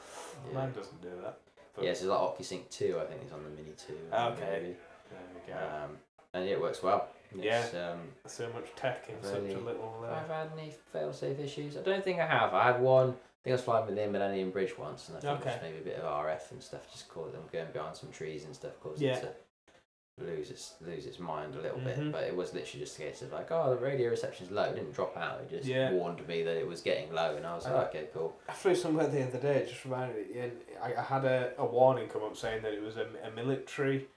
[0.50, 0.54] yeah.
[0.54, 1.38] mine doesn't do that.
[1.76, 3.94] But Yeah, so it's like OcuSync 2, I think is on the Mini 2.
[4.14, 4.50] Okay.
[4.52, 4.76] Maybe.
[5.10, 5.58] there we go.
[5.86, 5.98] Um,
[6.34, 7.08] and it works well.
[7.36, 10.04] It's, Um, so much tech in such a little.
[10.08, 11.78] have Uh, I had any fail-safe issues?
[11.78, 12.54] I don't think I have.
[12.54, 13.10] I had one.
[13.10, 13.14] I
[13.44, 15.50] think I was flying with the Millennium Bridge once, and I think Okay.
[15.50, 18.46] just maybe a bit of RF and stuff just caught them going behind some trees
[18.46, 19.18] and stuff caused Yeah.
[19.18, 21.84] it to lose its lose its mind a little Mhm.
[21.86, 22.12] bit.
[22.12, 24.66] But it was literally just a case of like, oh, the radio reception's low.
[24.66, 25.42] It didn't drop out.
[25.42, 25.92] It just Yeah.
[25.92, 28.38] warned me that it was getting low, and I was Uh, like, okay, cool.
[28.48, 29.58] I flew somewhere the other day.
[29.58, 32.82] It just reminded me, I, I had a, a warning come up saying that it
[32.84, 34.08] was a, a military.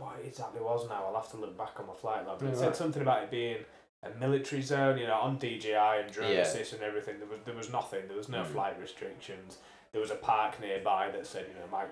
[0.00, 1.04] I can't remember what it exactly was now.
[1.06, 2.38] I'll have to look back on my flight log.
[2.38, 3.58] But it said something about it being
[4.02, 4.98] a military zone.
[4.98, 6.38] You know, on DJI and drone Yeah.
[6.40, 7.18] assist and everything.
[7.18, 8.06] There was there was nothing.
[8.08, 8.46] There was no Mm.
[8.46, 9.58] flight restrictions.
[9.92, 11.88] There was a park nearby that said you know might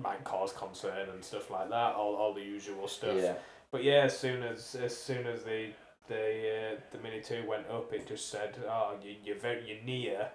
[0.00, 1.94] might cause concern and stuff like that.
[1.94, 3.16] All all the usual stuff.
[3.16, 3.34] Yeah.
[3.70, 5.72] But yeah, as soon as as soon as the
[6.08, 9.82] the uh, the Mini Two went up, it just said, "Oh, you you're very you're
[9.82, 10.30] near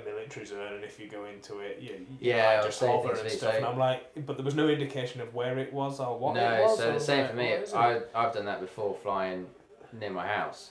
[0.00, 3.12] a military zone, and if you go into it, you, you Yeah, I just hover
[3.12, 6.18] and stuff, and I'm like, but there was no indication of where it was or
[6.18, 6.78] what it no, was.
[6.78, 7.50] so I the same like, for me.
[7.50, 9.46] "What is it?" I I've done that before, flying
[9.92, 10.70] near my house,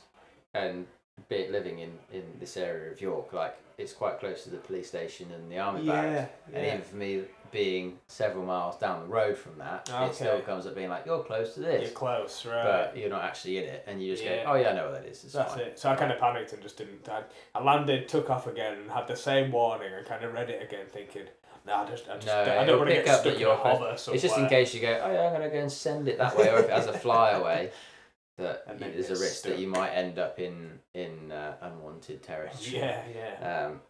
[0.53, 0.85] and
[1.29, 4.57] be it living in in this area of York, like it's quite close to the
[4.57, 6.31] police station and the army barracks.
[6.49, 6.73] yeah, And yeah.
[6.73, 10.05] even for me being several miles down the road from that, Okay.
[10.05, 11.81] it still comes up being like, you're close to this.
[11.81, 12.63] You're close, right?
[12.63, 14.43] but you're not actually in it, and you just Yeah.
[14.45, 15.23] go, oh yeah, I know what that is.
[15.23, 15.63] It's That's fine.
[15.63, 15.79] it.
[15.79, 17.07] So I kind of panicked and just didn't.
[17.09, 17.23] I,
[17.53, 19.93] I landed, took off again, and had the same warning.
[19.93, 21.23] and kind of read it again, thinking,
[21.65, 23.39] "Nah, I just, I just, No, I it'll don't want to get up stuck in
[23.39, 25.59] you're a hover somewhere." It's just in case you go, oh yeah, I'm gonna go
[25.59, 27.71] and send it that way, or if it has a flyaway,
[28.37, 32.77] that you- there's a risk that you might end up in in uh, unwanted territory.
[32.77, 33.65] Yeah, yeah.
[33.67, 33.81] Um,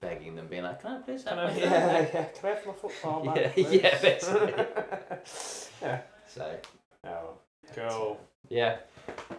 [0.00, 2.24] begging them, being like, can I please Can have I, my yeah, yeah.
[2.24, 3.54] Can I have my football Yeah, back?
[3.54, 3.72] please?
[3.72, 4.54] yeah, basically.
[5.82, 6.00] yeah.
[6.28, 6.56] So
[7.06, 7.34] Oh,
[7.74, 8.20] cool.
[8.48, 8.76] yeah,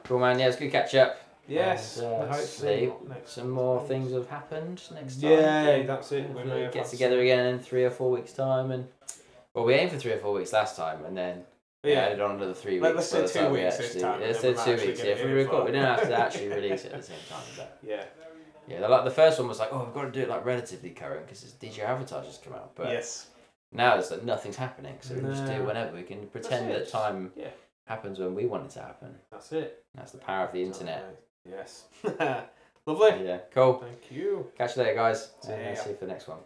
[0.04, 0.38] cool man.
[0.40, 1.18] Yeah, it's good catch up.
[1.48, 1.98] Yes.
[1.98, 3.90] And, uh, hopefully see what next Some more comes.
[3.90, 5.32] things have happened next time.
[5.32, 6.30] Yeah, that's it.
[6.30, 8.88] We may get together again in three or four weeks' time, and
[9.54, 11.44] well, we aimed for three or four weeks last time, and then
[11.84, 12.96] Yeah, yeah, added on another three weeks.
[12.96, 15.00] let's say two time we weeks this actually- time, Let's say two weeks.
[15.04, 17.44] Yeah, if we record, we don't have to actually release it at the same time.
[17.58, 18.04] But yeah,
[18.68, 20.46] yeah, the, like the first one was like, oh, we've got to do it like
[20.46, 22.76] relatively current because it's DJI Avatar just come out.
[22.76, 23.28] But yes,
[23.72, 25.96] now it's like nothing's happening, so we can just do it whenever.
[25.96, 27.50] We can pretend that time Yeah.
[27.88, 29.16] happens when we want it to happen.
[29.32, 29.84] that's it.
[29.96, 31.22] That's the power of the internet.
[31.50, 31.86] Yes,
[32.86, 33.26] lovely.
[33.26, 33.80] Yeah, cool.
[33.80, 34.48] Thank you.
[34.58, 35.32] Catch you later, guys.
[35.42, 36.40] See And see you for the next one.